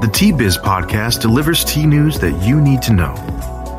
The 0.00 0.08
Tea 0.08 0.32
Biz 0.32 0.56
podcast 0.56 1.20
delivers 1.20 1.62
tea 1.62 1.84
news 1.84 2.18
that 2.20 2.32
you 2.42 2.58
need 2.58 2.80
to 2.82 2.94
know. 2.94 3.12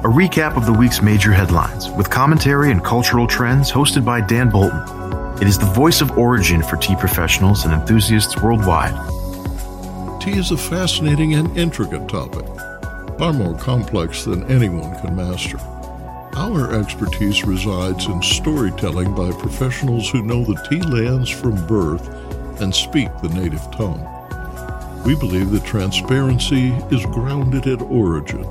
A 0.03 0.07
recap 0.07 0.55
of 0.55 0.67
the 0.67 0.71
week's 0.71 1.02
major 1.02 1.31
headlines 1.31 1.89
with 1.89 2.12
commentary 2.12 2.70
and 2.70 2.84
cultural 2.84 3.25
trends 3.25 3.71
hosted 3.71 4.05
by 4.05 4.21
Dan 4.21 4.52
Bolton. 4.52 4.84
It 5.41 5.48
is 5.48 5.57
the 5.57 5.65
voice 5.65 5.99
of 5.99 6.12
origin 6.20 6.62
for 6.62 6.77
tea 6.77 6.95
professionals 6.95 7.65
and 7.65 7.73
enthusiasts 7.73 8.39
worldwide. 8.39 8.93
Tea 10.21 10.38
is 10.38 10.52
a 10.52 10.57
fascinating 10.57 11.34
and 11.34 11.57
intricate 11.57 12.07
topic, 12.07 12.45
far 13.17 13.34
more 13.34 13.57
complex 13.57 14.23
than 14.23 14.43
anyone 14.43 14.95
can 14.99 15.15
master. 15.15 15.57
Our 16.38 16.79
expertise 16.79 17.43
resides 17.45 18.05
in 18.05 18.21
storytelling 18.21 19.15
by 19.15 19.31
professionals 19.31 20.07
who 20.12 20.21
know 20.21 20.43
the 20.43 20.63
tea 20.70 20.81
lands 20.81 21.31
from 21.31 21.65
birth 21.65 22.07
and 22.62 22.76
speak 22.76 23.09
the 23.23 23.29
native 23.29 23.71
tongue. 23.71 24.20
We 25.05 25.16
believe 25.16 25.50
that 25.50 25.66
transparency 25.66 26.70
is 26.91 27.04
grounded 27.07 27.66
at 27.66 27.82
origin, 27.82 28.44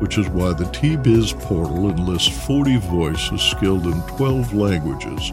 which 0.00 0.18
is 0.18 0.28
why 0.28 0.52
the 0.52 0.64
Tea 0.72 0.96
Biz 0.96 1.32
portal 1.34 1.88
enlists 1.88 2.44
40 2.44 2.78
voices 2.78 3.40
skilled 3.40 3.86
in 3.86 4.00
12 4.16 4.52
languages 4.52 5.30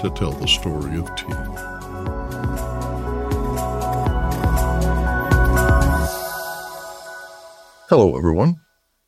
to 0.00 0.10
tell 0.16 0.32
the 0.32 0.48
story 0.48 0.98
of 0.98 1.14
tea. 1.16 1.34
Hello, 7.90 8.16
everyone. 8.16 8.56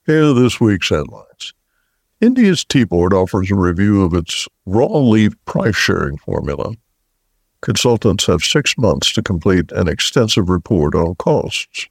Here 0.04 0.24
are 0.24 0.34
this 0.34 0.60
week's 0.60 0.90
headlines. 0.90 1.54
India's 2.20 2.66
Tea 2.66 2.84
Board 2.84 3.14
offers 3.14 3.50
a 3.50 3.54
review 3.54 4.02
of 4.02 4.12
its 4.12 4.46
raw 4.66 4.98
leaf 4.98 5.32
price 5.46 5.74
sharing 5.74 6.18
formula 6.18 6.74
Consultants 7.62 8.26
have 8.26 8.42
six 8.42 8.76
months 8.76 9.12
to 9.12 9.22
complete 9.22 9.70
an 9.70 9.86
extensive 9.86 10.48
report 10.48 10.96
on 10.96 11.14
costs. 11.14 11.86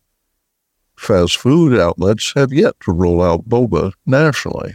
Fast 0.98 1.38
food 1.38 1.80
outlets 1.80 2.34
have 2.36 2.52
yet 2.52 2.76
to 2.82 2.92
roll 2.92 3.24
out 3.24 3.48
boba 3.48 3.94
nationally. 4.06 4.74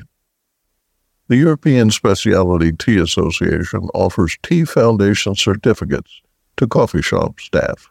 The 1.29 1.37
European 1.37 1.91
Specialty 1.91 2.73
Tea 2.73 2.97
Association 2.97 3.91
offers 3.93 4.39
Tea 4.43 4.65
Foundation 4.65 5.35
certificates 5.35 6.23
to 6.57 6.67
coffee 6.67 7.03
shop 7.03 7.41
staff. 7.41 7.91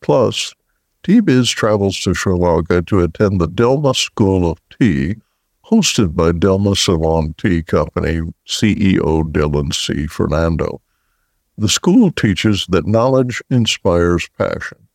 Plus, 0.00 0.54
Tea-Biz 1.02 1.50
travels 1.50 1.98
to 2.00 2.14
Sri 2.14 2.34
Lanka 2.34 2.82
to 2.82 3.00
attend 3.00 3.40
the 3.40 3.48
Dilmah 3.48 3.96
School 3.96 4.48
of 4.48 4.60
Tea, 4.78 5.16
hosted 5.64 6.14
by 6.14 6.30
Dilmah 6.30 6.76
Ceylon 6.76 7.34
Tea 7.38 7.62
Company 7.62 8.20
CEO 8.46 9.24
Dilhan 9.32 9.74
C. 9.74 10.06
Fernando. 10.06 10.80
The 11.60 11.68
school 11.68 12.10
teaches 12.10 12.64
that 12.70 12.86
knowledge 12.86 13.42
inspires 13.50 14.30
passion. 14.38 14.88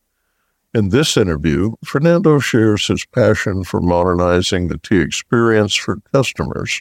In 0.74 0.88
this 0.88 1.16
interview, 1.16 1.76
Fernando 1.84 2.40
shares 2.40 2.88
his 2.88 3.06
passion 3.06 3.62
for 3.62 3.80
modernizing 3.80 4.66
the 4.66 4.78
tea 4.78 4.98
experience 4.98 5.76
for 5.76 6.00
customers 6.12 6.80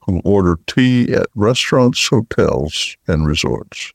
who 0.00 0.20
order 0.22 0.58
tea 0.66 1.14
at 1.14 1.28
restaurants, 1.34 2.06
hotels, 2.06 2.98
and 3.08 3.26
resorts. 3.26 3.90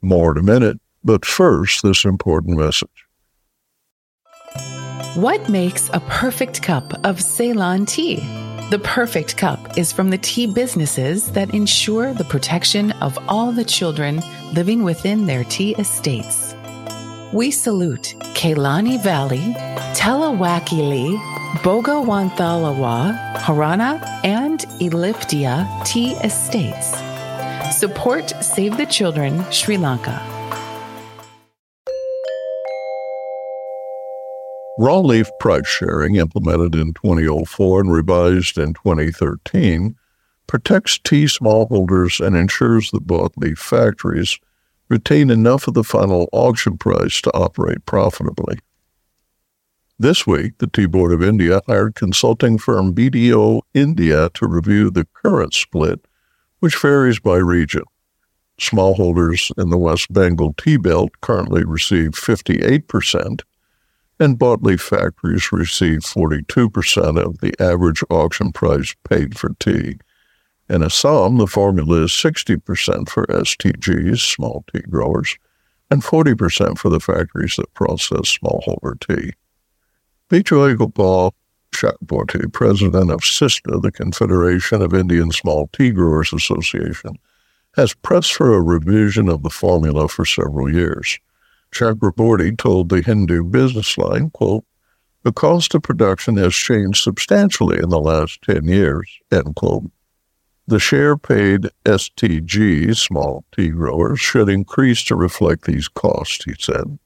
More 0.00 0.30
in 0.30 0.38
a 0.38 0.44
minute, 0.44 0.78
but 1.02 1.24
first, 1.24 1.82
this 1.82 2.04
important 2.04 2.56
message. 2.56 3.04
What 5.16 5.48
makes 5.48 5.90
a 5.92 5.98
perfect 6.06 6.62
cup 6.62 7.04
of 7.04 7.20
Ceylon 7.20 7.84
tea? 7.84 8.45
The 8.68 8.80
perfect 8.80 9.36
cup 9.36 9.78
is 9.78 9.92
from 9.92 10.10
the 10.10 10.18
tea 10.18 10.48
businesses 10.48 11.30
that 11.30 11.54
ensure 11.54 12.12
the 12.12 12.24
protection 12.24 12.90
of 13.00 13.16
all 13.28 13.52
the 13.52 13.64
children 13.64 14.20
living 14.54 14.82
within 14.82 15.24
their 15.24 15.44
tea 15.44 15.76
estates. 15.76 16.56
We 17.32 17.52
salute 17.52 18.16
Kelani 18.34 19.00
Valley, 19.00 19.54
Talawakelle, 19.94 21.16
Bogawantalawa, 21.62 23.36
Horana, 23.36 24.02
and 24.24 24.58
Elpitiya 24.80 25.84
tea 25.84 26.14
estates. 26.24 26.90
Support 27.78 28.32
Save 28.42 28.76
the 28.78 28.86
Children 28.86 29.44
Sri 29.52 29.76
Lanka. 29.76 30.35
Raw 34.78 34.98
leaf 35.00 35.28
price 35.40 35.66
sharing, 35.66 36.16
implemented 36.16 36.74
in 36.74 36.92
2004 36.92 37.80
and 37.80 37.92
revised 37.92 38.58
in 38.58 38.74
2013, 38.74 39.96
protects 40.46 40.98
tea 40.98 41.24
smallholders 41.24 42.24
and 42.24 42.36
ensures 42.36 42.90
that 42.90 43.06
bought 43.06 43.32
leaf 43.38 43.58
factories 43.58 44.38
retain 44.88 45.30
enough 45.30 45.66
of 45.66 45.74
the 45.74 45.82
final 45.82 46.28
auction 46.32 46.76
price 46.76 47.20
to 47.22 47.34
operate 47.34 47.84
profitably. 47.86 48.58
This 49.98 50.26
week, 50.26 50.58
the 50.58 50.66
Tea 50.66 50.84
Board 50.84 51.12
of 51.12 51.22
India 51.22 51.62
hired 51.66 51.94
consulting 51.94 52.58
firm 52.58 52.94
BDO 52.94 53.62
India 53.72 54.28
to 54.34 54.46
review 54.46 54.90
the 54.90 55.06
current 55.14 55.54
split, 55.54 56.04
which 56.60 56.76
varies 56.76 57.18
by 57.18 57.36
region. 57.36 57.82
Smallholders 58.60 59.50
in 59.56 59.70
the 59.70 59.78
West 59.78 60.12
Bengal 60.12 60.52
tea 60.54 60.76
belt 60.76 61.12
currently 61.22 61.64
receive 61.64 62.10
58%, 62.10 63.40
and 64.18 64.38
bought 64.38 64.62
leaf 64.62 64.80
factories 64.80 65.52
receive 65.52 66.00
42% 66.00 67.22
of 67.22 67.38
the 67.38 67.54
average 67.60 68.02
auction 68.10 68.52
price 68.52 68.94
paid 69.08 69.38
for 69.38 69.50
tea. 69.58 69.98
In 70.68 70.82
Assam, 70.82 71.36
the 71.38 71.46
formula 71.46 72.04
is 72.04 72.10
60% 72.10 73.08
for 73.08 73.26
STGs, 73.26 74.18
small 74.18 74.64
tea 74.72 74.80
growers, 74.80 75.36
and 75.90 76.02
40% 76.02 76.78
for 76.78 76.88
the 76.88 77.00
factories 77.00 77.56
that 77.56 77.72
process 77.74 78.38
smallholder 78.38 78.98
tea. 78.98 79.32
Bijoy 80.28 80.76
Gopal 80.76 81.34
Chakraborty, 81.72 82.52
president 82.52 83.10
of 83.10 83.20
CISTA, 83.20 83.80
the 83.80 83.92
Confederation 83.92 84.82
of 84.82 84.94
Indian 84.94 85.30
Small 85.30 85.68
Tea 85.72 85.90
Growers 85.90 86.32
Association, 86.32 87.18
has 87.74 87.94
pressed 87.94 88.32
for 88.32 88.54
a 88.54 88.62
revision 88.62 89.28
of 89.28 89.42
the 89.42 89.50
formula 89.50 90.08
for 90.08 90.24
several 90.24 90.72
years. 90.72 91.18
Chakraborty 91.76 92.56
told 92.56 92.88
the 92.88 93.02
Hindu 93.02 93.44
business 93.44 93.98
line, 93.98 94.30
quote, 94.30 94.64
the 95.24 95.32
cost 95.32 95.74
of 95.74 95.82
production 95.82 96.36
has 96.36 96.54
changed 96.54 97.02
substantially 97.02 97.78
in 97.78 97.90
the 97.90 98.00
last 98.00 98.40
10 98.42 98.64
years, 98.64 99.18
end 99.30 99.56
quote. 99.56 99.90
The 100.66 100.78
share 100.78 101.16
paid 101.16 101.68
STG, 101.84 102.96
small 102.96 103.44
tea 103.54 103.68
growers, 103.68 104.20
should 104.20 104.48
increase 104.48 105.04
to 105.04 105.16
reflect 105.16 105.64
these 105.64 105.88
costs, 105.88 106.44
he 106.44 106.54
said. 106.58 106.98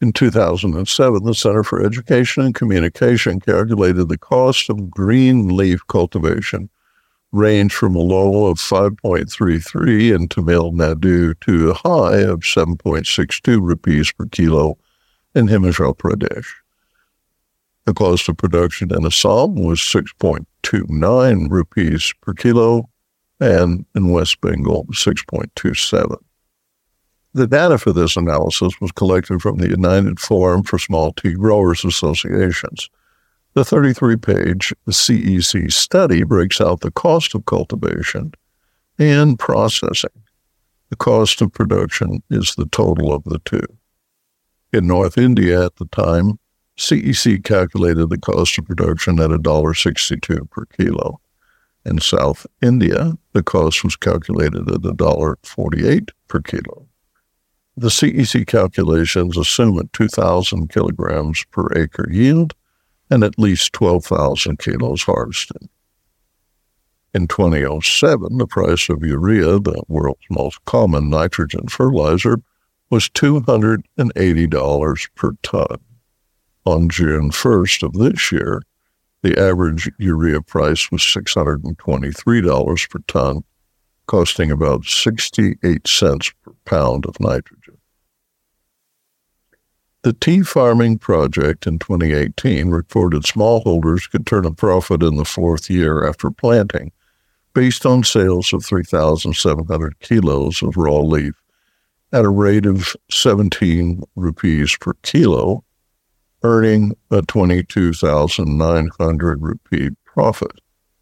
In 0.00 0.12
2007, 0.12 1.24
the 1.24 1.34
Center 1.34 1.62
for 1.62 1.84
Education 1.84 2.44
and 2.44 2.54
Communication 2.54 3.40
calculated 3.40 4.08
the 4.08 4.18
cost 4.18 4.70
of 4.70 4.90
green 4.90 5.54
leaf 5.54 5.80
cultivation 5.86 6.70
range 7.32 7.72
from 7.74 7.94
a 7.94 8.00
low 8.00 8.46
of 8.46 8.58
5.33 8.58 10.14
in 10.14 10.28
Tamil 10.28 10.72
Nadu 10.72 11.38
to 11.40 11.70
a 11.70 11.74
high 11.74 12.18
of 12.18 12.40
7.62 12.40 13.60
rupees 13.60 14.12
per 14.12 14.26
kilo 14.26 14.78
in 15.34 15.48
Himachal 15.48 15.96
Pradesh. 15.96 16.46
The 17.84 17.94
cost 17.94 18.28
of 18.28 18.36
production 18.36 18.92
in 18.92 19.06
Assam 19.06 19.54
was 19.54 19.78
6.29 19.78 21.50
rupees 21.50 22.12
per 22.20 22.34
kilo, 22.34 22.88
and 23.38 23.84
in 23.94 24.08
West 24.08 24.40
Bengal, 24.40 24.86
6.27. 24.86 26.16
The 27.34 27.46
data 27.46 27.76
for 27.76 27.92
this 27.92 28.16
analysis 28.16 28.80
was 28.80 28.90
collected 28.92 29.42
from 29.42 29.58
the 29.58 29.68
United 29.68 30.18
Forum 30.18 30.62
for 30.62 30.78
Small 30.78 31.12
Tea 31.12 31.34
Growers 31.34 31.84
Associations. 31.84 32.88
The 33.56 33.64
33 33.64 34.16
page 34.16 34.74
CEC 34.86 35.72
study 35.72 36.24
breaks 36.24 36.60
out 36.60 36.80
the 36.80 36.90
cost 36.90 37.34
of 37.34 37.46
cultivation 37.46 38.34
and 38.98 39.38
processing. 39.38 40.10
The 40.90 40.96
cost 40.96 41.40
of 41.40 41.54
production 41.54 42.22
is 42.28 42.54
the 42.54 42.66
total 42.66 43.14
of 43.14 43.24
the 43.24 43.38
two. 43.46 43.64
In 44.74 44.86
North 44.86 45.16
India 45.16 45.64
at 45.64 45.76
the 45.76 45.86
time, 45.86 46.38
CEC 46.76 47.44
calculated 47.44 48.10
the 48.10 48.18
cost 48.18 48.58
of 48.58 48.66
production 48.66 49.18
at 49.20 49.30
$1.62 49.30 50.50
per 50.50 50.66
kilo. 50.66 51.18
In 51.86 51.98
South 51.98 52.46
India, 52.60 53.16
the 53.32 53.42
cost 53.42 53.82
was 53.82 53.96
calculated 53.96 54.70
at 54.70 54.82
$1.48 54.82 56.10
per 56.28 56.40
kilo. 56.42 56.86
The 57.74 57.88
CEC 57.88 58.46
calculations 58.46 59.38
assume 59.38 59.78
a 59.78 59.84
2,000 59.94 60.68
kilograms 60.68 61.42
per 61.50 61.72
acre 61.72 62.06
yield 62.10 62.54
and 63.10 63.22
at 63.22 63.38
least 63.38 63.72
12,000 63.72 64.58
kilos 64.58 65.02
harvested. 65.02 65.68
In 67.14 67.28
2007, 67.28 68.36
the 68.36 68.46
price 68.46 68.88
of 68.88 69.02
urea, 69.02 69.58
the 69.58 69.82
world's 69.88 70.20
most 70.30 70.62
common 70.66 71.08
nitrogen 71.08 71.68
fertilizer, 71.68 72.38
was 72.90 73.08
$280 73.08 75.08
per 75.14 75.32
ton. 75.42 75.78
On 76.66 76.88
June 76.88 77.30
1st 77.30 77.82
of 77.84 77.92
this 77.94 78.32
year, 78.32 78.62
the 79.22 79.40
average 79.40 79.90
urea 79.98 80.42
price 80.42 80.90
was 80.90 81.00
$623 81.00 82.90
per 82.90 82.98
ton, 83.06 83.44
costing 84.06 84.50
about 84.50 84.84
68 84.84 85.88
cents 85.88 86.32
per 86.44 86.52
pound 86.64 87.06
of 87.06 87.18
nitrogen. 87.18 87.75
The 90.06 90.12
tea 90.12 90.42
farming 90.42 90.98
project 90.98 91.66
in 91.66 91.80
2018 91.80 92.70
reported 92.70 93.24
smallholders 93.24 94.08
could 94.08 94.24
turn 94.24 94.46
a 94.46 94.52
profit 94.52 95.02
in 95.02 95.16
the 95.16 95.24
fourth 95.24 95.68
year 95.68 96.08
after 96.08 96.30
planting, 96.30 96.92
based 97.54 97.84
on 97.84 98.04
sales 98.04 98.52
of 98.52 98.64
3,700 98.64 99.98
kilos 99.98 100.62
of 100.62 100.76
raw 100.76 100.98
leaf 100.98 101.34
at 102.12 102.24
a 102.24 102.28
rate 102.28 102.66
of 102.66 102.94
17 103.10 104.00
rupees 104.14 104.76
per 104.80 104.92
kilo, 105.02 105.64
earning 106.44 106.92
a 107.10 107.22
22,900 107.22 109.42
rupee 109.42 109.90
profit, 110.04 110.60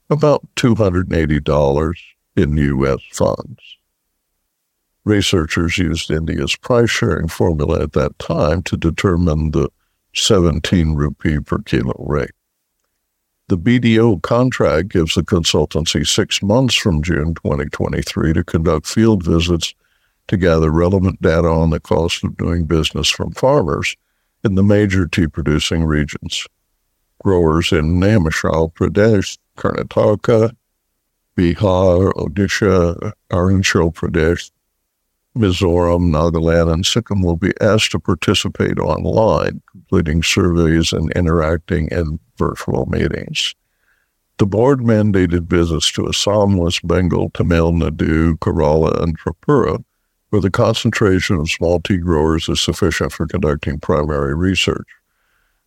about 0.08 0.48
$280 0.56 1.94
in 2.36 2.56
U.S. 2.56 3.00
funds. 3.12 3.76
Researchers 5.04 5.76
used 5.76 6.10
India's 6.10 6.56
price 6.56 6.90
sharing 6.90 7.28
formula 7.28 7.82
at 7.82 7.92
that 7.92 8.18
time 8.18 8.62
to 8.62 8.76
determine 8.76 9.50
the 9.50 9.68
17 10.14 10.94
rupee 10.94 11.40
per 11.40 11.58
kilo 11.58 11.94
rate. 11.98 12.30
The 13.48 13.58
BDO 13.58 14.22
contract 14.22 14.88
gives 14.88 15.14
the 15.14 15.22
consultancy 15.22 16.06
six 16.06 16.42
months 16.42 16.74
from 16.74 17.02
June 17.02 17.34
2023 17.34 18.32
to 18.32 18.44
conduct 18.44 18.86
field 18.86 19.22
visits 19.22 19.74
to 20.28 20.38
gather 20.38 20.70
relevant 20.70 21.20
data 21.20 21.48
on 21.48 21.68
the 21.68 21.80
cost 21.80 22.24
of 22.24 22.38
doing 22.38 22.64
business 22.64 23.10
from 23.10 23.32
farmers 23.32 23.96
in 24.42 24.54
the 24.54 24.62
major 24.62 25.06
tea 25.06 25.26
producing 25.26 25.84
regions. 25.84 26.46
Growers 27.22 27.72
in 27.72 28.00
Himachal 28.00 28.72
Pradesh, 28.72 29.36
Karnataka, 29.58 30.56
Bihar, 31.36 32.12
Odisha, 32.14 33.12
Arunachal 33.30 33.92
Pradesh, 33.92 34.50
Mizoram, 35.36 36.10
Nagaland, 36.10 36.72
and 36.72 36.86
Sikkim 36.86 37.20
will 37.20 37.36
be 37.36 37.52
asked 37.60 37.90
to 37.90 37.98
participate 37.98 38.78
online, 38.78 39.60
completing 39.70 40.22
surveys 40.22 40.92
and 40.92 41.10
interacting 41.12 41.88
in 41.90 42.20
virtual 42.38 42.86
meetings. 42.86 43.54
The 44.38 44.46
board 44.46 44.80
mandated 44.80 45.46
visits 45.46 45.90
to 45.92 46.08
Assam, 46.08 46.56
West 46.56 46.86
Bengal, 46.86 47.30
Tamil 47.30 47.72
Nadu, 47.72 48.38
Kerala, 48.38 49.02
and 49.02 49.18
Tripura, 49.18 49.82
where 50.30 50.40
the 50.40 50.50
concentration 50.50 51.36
of 51.36 51.50
small 51.50 51.80
tea 51.80 51.98
growers 51.98 52.48
is 52.48 52.60
sufficient 52.60 53.12
for 53.12 53.26
conducting 53.26 53.78
primary 53.78 54.34
research. 54.34 54.86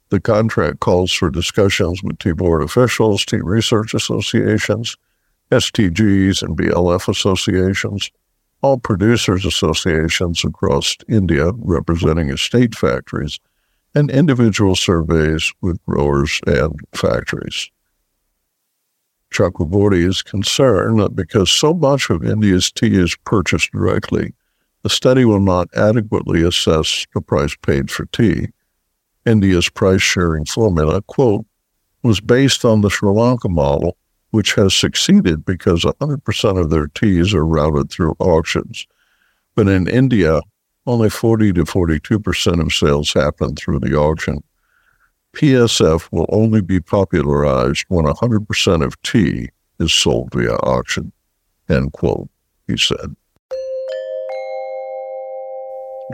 The 0.09 0.21
contract 0.21 0.79
calls 0.79 1.11
for 1.11 1.29
discussions 1.29 2.01
with 2.01 2.19
tea 2.19 2.31
board 2.31 2.61
officials, 2.61 3.25
tea 3.25 3.41
research 3.41 3.93
associations, 3.93 4.95
STGs, 5.51 6.41
and 6.41 6.57
BLF 6.57 7.09
associations, 7.09 8.11
all 8.61 8.77
producers 8.77 9.45
associations 9.45 10.43
across 10.43 10.97
India 11.07 11.51
representing 11.57 12.29
estate 12.29 12.75
factories, 12.75 13.39
and 13.93 14.11
individual 14.11 14.75
surveys 14.75 15.51
with 15.61 15.83
growers 15.85 16.39
and 16.45 16.79
factories. 16.93 17.69
Chakraborty 19.31 20.07
is 20.07 20.21
concerned 20.21 20.99
that 20.99 21.15
because 21.15 21.51
so 21.51 21.73
much 21.73 22.09
of 22.09 22.23
India's 22.23 22.71
tea 22.71 22.95
is 22.95 23.15
purchased 23.25 23.71
directly, 23.71 24.33
the 24.83 24.89
study 24.89 25.25
will 25.25 25.39
not 25.39 25.67
adequately 25.75 26.43
assess 26.43 27.05
the 27.13 27.21
price 27.21 27.55
paid 27.61 27.91
for 27.91 28.05
tea. 28.05 28.47
India's 29.25 29.69
price 29.69 30.01
sharing 30.01 30.45
formula, 30.45 31.01
quote, 31.01 31.45
was 32.03 32.21
based 32.21 32.63
on 32.63 32.81
the 32.81 32.89
Sri 32.89 33.09
Lanka 33.09 33.49
model 33.49 33.97
which 34.31 34.55
has 34.55 34.73
succeeded 34.73 35.45
because 35.45 35.83
100% 35.83 36.61
of 36.61 36.69
their 36.69 36.87
teas 36.87 37.33
are 37.33 37.45
routed 37.45 37.89
through 37.89 38.15
auctions. 38.19 38.85
But 39.55 39.67
in 39.67 39.87
India, 39.87 40.41
only 40.85 41.09
40 41.09 41.53
to 41.53 41.63
42% 41.63 42.61
of 42.61 42.73
sales 42.73 43.13
happen 43.13 43.55
through 43.55 43.79
the 43.79 43.95
auction. 43.95 44.43
PSF 45.35 46.07
will 46.11 46.25
only 46.29 46.61
be 46.61 46.79
popularized 46.79 47.85
when 47.89 48.05
100% 48.05 48.85
of 48.85 49.01
tea 49.01 49.49
is 49.79 49.93
sold 49.93 50.29
via 50.33 50.55
auction. 50.55 51.11
End 51.69 51.91
quote, 51.93 52.29
he 52.67 52.77
said. 52.77 53.15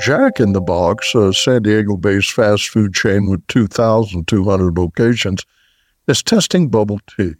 Jack 0.01 0.39
in 0.39 0.53
the 0.53 0.61
Box, 0.61 1.13
a 1.13 1.31
San 1.33 1.61
Diego 1.61 1.95
based 1.95 2.31
fast 2.31 2.69
food 2.69 2.95
chain 2.95 3.29
with 3.29 3.45
2,200 3.47 4.77
locations, 4.77 5.45
is 6.07 6.23
testing 6.23 6.67
bubble 6.67 6.99
tea. 7.15 7.35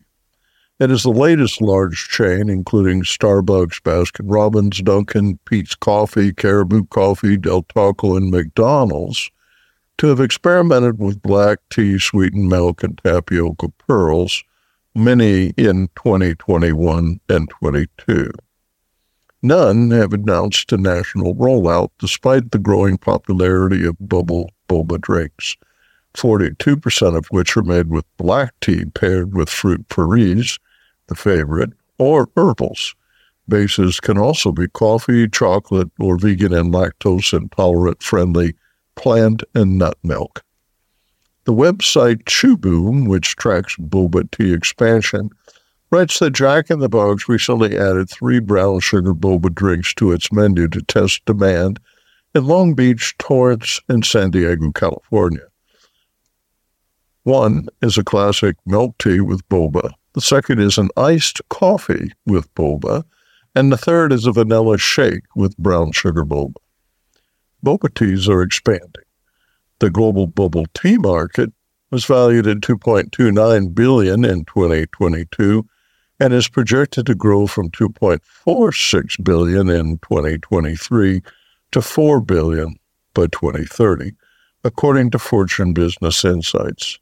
It 0.79 0.89
is 0.89 1.03
the 1.03 1.11
latest 1.11 1.61
large 1.61 2.09
chain, 2.09 2.49
including 2.49 3.03
Starbucks, 3.03 3.81
Baskin 3.83 4.25
Robbins, 4.25 4.81
Dunkin', 4.81 5.37
Peet's 5.45 5.75
Coffee, 5.75 6.33
Caribou 6.33 6.85
Coffee, 6.85 7.37
Del 7.37 7.61
Taco, 7.61 8.15
and 8.15 8.31
McDonald's, 8.31 9.29
to 9.99 10.07
have 10.07 10.19
experimented 10.19 10.97
with 10.97 11.21
black 11.21 11.59
tea, 11.69 11.99
sweetened 11.99 12.49
milk, 12.49 12.83
and 12.83 12.99
tapioca 13.03 13.69
pearls, 13.87 14.43
many 14.95 15.53
in 15.57 15.89
2021 15.95 17.19
and 17.29 17.49
22. 17.49 18.31
None 19.43 19.91
have 19.91 20.11
announced 20.11 20.71
a 20.71 20.77
national 20.77 21.35
rollout 21.35 21.89
despite 21.99 22.51
the 22.51 22.59
growing 22.59 22.97
popularity 22.97 23.85
of 23.85 23.95
bubble 23.99 24.49
boba 24.67 24.99
drinks. 24.99 25.55
42% 26.15 27.17
of 27.17 27.25
which 27.27 27.57
are 27.57 27.63
made 27.63 27.89
with 27.89 28.05
black 28.17 28.53
tea 28.61 28.85
paired 28.85 29.35
with 29.35 29.49
fruit 29.49 29.87
purees, 29.89 30.59
favorite, 31.15 31.71
or 31.98 32.30
herbals. 32.36 32.95
Bases 33.48 34.00
can 34.00 34.18
also 34.18 34.51
be 34.51 34.68
coffee, 34.69 35.27
chocolate, 35.27 35.92
or 36.00 36.18
vegan 36.18 36.54
and 36.54 36.74
lactose 36.74 37.38
intolerant 37.38 38.01
friendly 38.01 38.56
plant 38.95 39.44
and 39.53 39.77
nut 39.77 39.98
milk. 40.03 40.43
The 41.46 41.53
website 41.53 42.24
Chewboom, 42.24 43.08
which 43.08 43.36
tracks 43.36 43.75
boba 43.75 44.29
tea 44.32 44.53
expansion, 44.53 45.29
writes 45.91 46.20
that 46.20 46.32
Jack 46.32 46.72
in 46.72 46.79
the 46.79 46.89
Box 46.89 47.27
recently 47.27 47.77
added 47.77 48.10
three 48.10 48.39
brown 48.39 48.79
sugar 48.79 49.13
boba 49.13 49.53
drinks 49.53 49.93
to 49.96 50.12
its 50.13 50.32
menu 50.32 50.67
to 50.70 50.82
test 50.82 51.24
demand 51.25 51.79
in 52.34 52.46
Long 52.46 52.74
Beach, 52.74 53.15
Torrance, 53.20 53.79
and 53.89 54.05
San 54.05 54.32
Diego, 54.32 54.72
California. 54.72 55.46
One 57.24 57.67
is 57.82 57.98
a 57.98 58.03
classic 58.03 58.55
milk 58.65 58.98
tea 58.98 59.20
with 59.20 59.48
boba. 59.50 59.91
The 60.13 60.22
second 60.22 60.60
is 60.60 60.77
an 60.77 60.89
iced 60.96 61.41
coffee 61.50 62.12
with 62.25 62.53
boba. 62.55 63.03
And 63.55 63.72
the 63.72 63.77
third 63.77 64.12
is 64.12 64.25
a 64.25 64.32
vanilla 64.32 64.77
shake 64.77 65.24
with 65.36 65.58
brown 65.58 65.91
sugar 65.91 66.25
boba. 66.25 66.55
Boba 67.63 67.93
teas 67.93 68.27
are 68.27 68.41
expanding. 68.41 69.03
The 69.79 69.89
global 69.89 70.27
bubble 70.27 70.65
tea 70.74 70.98
market 70.98 71.51
was 71.91 72.05
valued 72.05 72.48
at 72.48 72.58
2.29 72.58 73.75
billion 73.75 74.25
in 74.25 74.46
2022 74.46 75.67
and 76.20 76.34
is 76.34 76.48
projected 76.48 77.05
to 77.05 77.15
grow 77.15 77.48
from 77.48 77.70
2.46 77.70 79.24
billion 79.24 79.70
in 79.70 79.98
2023 80.00 81.22
to 81.72 81.82
4 81.82 82.22
billion 82.22 82.75
by 83.13 83.27
2030, 83.27 84.13
according 84.63 85.12
to 85.12 85.20
Fortune 85.20 85.74
Business 85.74 86.25
Insights. 86.25 87.00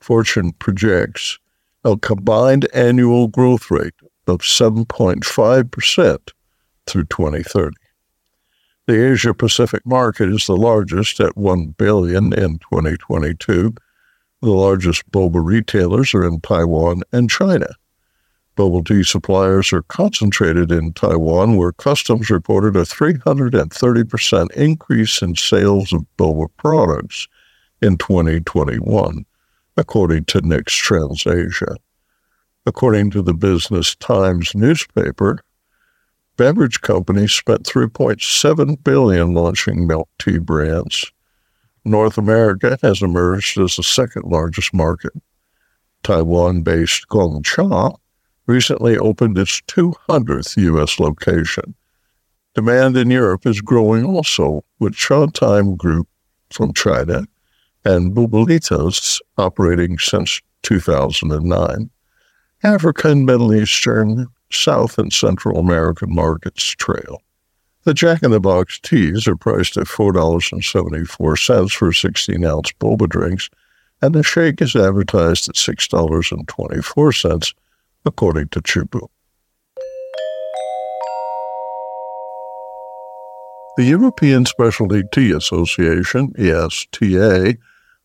Fortune 0.00 0.52
projects 0.52 1.38
a 1.84 1.96
combined 1.96 2.68
annual 2.72 3.26
growth 3.26 3.70
rate 3.70 3.94
of 4.26 4.38
7.5% 4.38 6.18
through 6.86 7.04
2030. 7.04 7.76
The 8.86 9.12
Asia 9.12 9.34
Pacific 9.34 9.84
market 9.84 10.28
is 10.28 10.46
the 10.46 10.56
largest 10.56 11.18
at 11.20 11.36
1 11.36 11.74
billion 11.78 12.32
in 12.32 12.58
2022. 12.58 13.74
The 14.42 14.50
largest 14.50 15.10
boba 15.10 15.44
retailers 15.44 16.14
are 16.14 16.24
in 16.24 16.40
Taiwan 16.40 17.02
and 17.12 17.28
China. 17.28 17.68
Bubble 18.54 18.84
tea 18.84 19.02
suppliers 19.02 19.72
are 19.72 19.82
concentrated 19.82 20.70
in 20.70 20.92
Taiwan, 20.92 21.56
where 21.56 21.72
customs 21.72 22.28
reported 22.28 22.76
a 22.76 22.82
330% 22.82 24.52
increase 24.52 25.22
in 25.22 25.34
sales 25.34 25.92
of 25.92 26.04
boba 26.18 26.48
products 26.58 27.28
in 27.80 27.96
2021 27.96 29.24
according 29.76 30.24
to 30.26 30.40
Nikk's 30.40 30.74
Trends 30.74 31.26
Asia. 31.26 31.76
According 32.66 33.10
to 33.12 33.22
the 33.22 33.34
Business 33.34 33.94
Times 33.96 34.54
newspaper, 34.54 35.40
beverage 36.36 36.80
companies 36.80 37.32
spent 37.32 37.64
3.7 37.64 38.84
billion 38.84 39.34
launching 39.34 39.86
milk 39.86 40.08
tea 40.18 40.38
brands. 40.38 41.10
North 41.84 42.18
America 42.18 42.78
has 42.82 43.02
emerged 43.02 43.58
as 43.58 43.76
the 43.76 43.82
second 43.82 44.24
largest 44.24 44.72
market. 44.72 45.12
Taiwan-based 46.04 47.08
Gongcha 47.08 47.96
recently 48.46 48.96
opened 48.98 49.38
its 49.38 49.60
200th 49.62 50.56
U.S. 50.56 51.00
location. 51.00 51.74
Demand 52.54 52.96
in 52.96 53.10
Europe 53.10 53.46
is 53.46 53.60
growing 53.60 54.04
also, 54.04 54.64
with 54.78 54.96
Time 55.32 55.74
Group 55.76 56.06
from 56.50 56.72
China 56.74 57.24
and 57.84 58.14
Bubalitos 58.14 59.20
operating 59.38 59.98
since 59.98 60.40
2009. 60.62 61.90
African, 62.62 63.24
Middle 63.24 63.54
Eastern, 63.54 64.28
South 64.50 64.98
and 64.98 65.12
Central 65.12 65.58
American 65.58 66.14
markets 66.14 66.62
trail. 66.62 67.20
The 67.84 67.94
Jack 67.94 68.22
in 68.22 68.30
the 68.30 68.38
Box 68.38 68.78
teas 68.78 69.26
are 69.26 69.34
priced 69.34 69.76
at 69.76 69.88
$4.74 69.88 71.72
for 71.72 71.92
16 71.92 72.44
ounce 72.44 72.72
boba 72.80 73.08
drinks, 73.08 73.50
and 74.00 74.14
the 74.14 74.22
shake 74.22 74.62
is 74.62 74.76
advertised 74.76 75.48
at 75.48 75.56
$6.24, 75.56 77.54
according 78.04 78.48
to 78.48 78.60
Chibu. 78.60 79.08
The 83.76 83.84
European 83.84 84.44
Specialty 84.46 85.02
Tea 85.12 85.32
Association, 85.32 86.32
ESTA, 86.38 87.56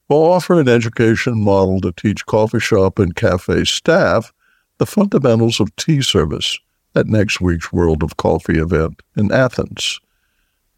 will 0.09 0.23
offer 0.23 0.59
an 0.59 0.69
education 0.69 1.41
model 1.41 1.81
to 1.81 1.91
teach 1.91 2.25
coffee 2.25 2.59
shop 2.59 2.99
and 2.99 3.15
cafe 3.15 3.63
staff 3.65 4.31
the 4.77 4.85
fundamentals 4.85 5.59
of 5.59 5.75
tea 5.75 6.01
service 6.01 6.57
at 6.95 7.07
next 7.07 7.41
week's 7.41 7.73
World 7.73 8.03
of 8.03 8.17
Coffee 8.17 8.59
event 8.59 9.01
in 9.15 9.31
Athens. 9.31 9.99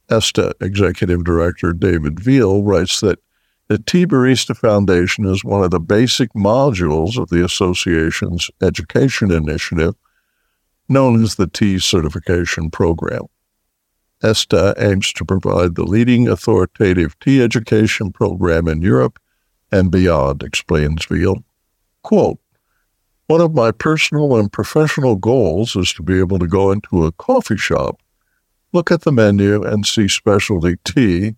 ESTA 0.09 0.55
Executive 0.61 1.23
Director 1.23 1.73
David 1.73 2.19
Veal 2.19 2.63
writes 2.63 2.99
that 3.01 3.19
the 3.67 3.77
Tea 3.77 4.07
Barista 4.07 4.57
Foundation 4.57 5.25
is 5.25 5.43
one 5.43 5.63
of 5.63 5.69
the 5.69 5.79
basic 5.79 6.33
modules 6.33 7.17
of 7.21 7.29
the 7.29 7.45
association's 7.45 8.49
education 8.63 9.31
initiative, 9.31 9.93
known 10.87 11.21
as 11.21 11.35
the 11.35 11.45
Tea 11.45 11.77
Certification 11.77 12.71
Program. 12.71 13.27
ESTA 14.23 14.75
aims 14.77 15.13
to 15.13 15.25
provide 15.25 15.75
the 15.75 15.83
leading 15.83 16.27
authoritative 16.27 17.17
tea 17.19 17.41
education 17.41 18.11
program 18.11 18.67
in 18.67 18.81
Europe 18.81 19.19
and 19.71 19.91
beyond, 19.91 20.43
explains 20.43 21.05
Veal. 21.05 21.43
Quote, 22.03 22.39
one 23.27 23.41
of 23.41 23.53
my 23.53 23.71
personal 23.71 24.35
and 24.37 24.51
professional 24.51 25.15
goals 25.15 25.75
is 25.75 25.93
to 25.93 26.01
be 26.01 26.17
able 26.17 26.39
to 26.39 26.47
go 26.47 26.71
into 26.71 27.05
a 27.05 27.11
coffee 27.11 27.57
shop, 27.57 28.01
look 28.73 28.91
at 28.91 29.01
the 29.01 29.11
menu, 29.11 29.63
and 29.63 29.85
see 29.85 30.07
specialty 30.07 30.77
tea 30.83 31.35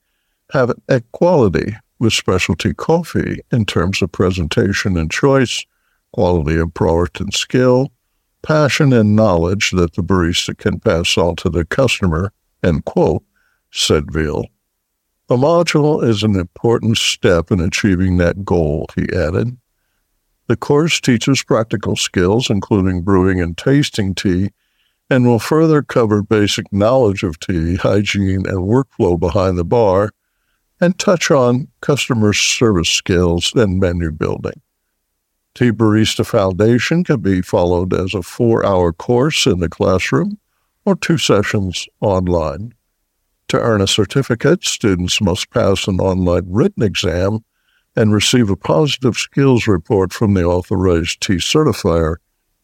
have 0.54 0.72
equality 0.88 1.76
with 2.00 2.14
specialty 2.14 2.74
coffee 2.74 3.42
in 3.52 3.66
terms 3.66 4.02
of 4.02 4.12
presentation 4.12 4.98
and 4.98 5.12
choice, 5.12 5.66
quality 6.14 6.58
of 6.58 6.74
product 6.74 7.20
and 7.20 7.34
skill, 7.34 7.92
passion 8.42 8.92
and 8.94 9.16
knowledge 9.16 9.72
that 9.72 9.94
the 9.94 10.02
barista 10.02 10.58
can 10.58 10.80
pass 10.80 11.18
on 11.18 11.36
to 11.36 11.50
the 11.50 11.66
customer, 11.66 12.34
end 12.64 12.86
quote, 12.86 13.24
said 13.72 14.12
Veal. 14.12 14.46
The 15.28 15.38
module 15.38 16.04
is 16.04 16.24
an 16.24 16.36
important 16.36 16.98
step 16.98 17.52
in 17.52 17.62
achieving 17.62 18.18
that 18.18 18.44
goal, 18.44 18.88
he 18.96 19.04
added. 19.16 19.58
The 20.48 20.58
course 20.58 21.00
teaches 21.00 21.44
practical 21.44 21.96
skills, 21.96 22.50
including 22.50 23.04
brewing 23.04 23.40
and 23.40 23.58
tasting 23.58 24.14
tea, 24.14 24.50
and 25.10 25.26
will 25.26 25.40
further 25.40 25.82
cover 25.82 26.22
basic 26.22 26.72
knowledge 26.74 27.24
of 27.24 27.40
tea, 27.40 27.76
hygiene, 27.78 28.46
and 28.46 28.68
workflow 28.68 29.18
behind 29.18 29.58
the 29.58 29.64
bar, 29.64 30.10
and 30.82 30.98
touch 30.98 31.32
on 31.32 31.68
customer 31.80 32.34
service 32.34 32.90
skills 32.90 33.54
and 33.56 33.80
menu 33.80 34.12
building. 34.12 34.62
Tea 35.54 35.72
Barista 35.72 36.26
Foundation 36.26 37.04
can 37.04 37.22
be 37.22 37.42
followed 37.42 37.94
as 37.94 38.14
a 38.14 38.22
four 38.22 38.66
hour 38.66 38.92
course 38.92 39.46
in 39.46 39.60
the 39.60 39.70
classroom 39.70 40.38
or 40.86 40.96
two 40.96 41.18
sessions 41.18 41.88
online. 42.02 42.74
To 43.50 43.60
earn 43.60 43.82
a 43.82 43.88
certificate, 43.88 44.64
students 44.64 45.20
must 45.22 45.50
pass 45.50 45.88
an 45.88 46.00
online 46.00 46.46
written 46.48 46.84
exam 46.84 47.40
and 47.96 48.14
receive 48.14 48.50
a 48.50 48.56
positive 48.56 49.16
skills 49.16 49.68
report 49.68 50.14
from 50.14 50.34
the 50.34 50.44
authorized 50.44 51.22
Tea 51.22 51.36
certifier 51.36 52.16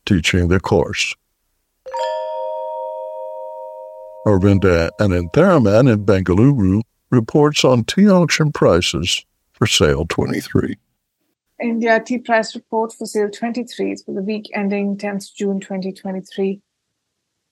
teaching 0.05 0.47
the 0.47 0.59
course. 0.59 1.13
Aravinda 4.25 4.89
Anantharaman 4.99 5.91
in 5.91 6.05
Bengaluru 6.05 6.81
reports 7.11 7.63
on 7.63 7.83
tea 7.83 8.09
auction 8.09 8.51
prices 8.51 9.25
for 9.53 9.65
sale 9.67 10.05
23. 10.05 10.75
India 11.61 12.01
tea 12.05 12.19
price 12.19 12.53
report 12.55 12.93
for 12.93 13.05
sale 13.05 13.29
23 13.29 13.95
for 14.05 14.13
the 14.13 14.21
week 14.21 14.49
ending 14.53 14.97
10th 14.97 15.33
June 15.33 15.59
2023. 15.59 16.61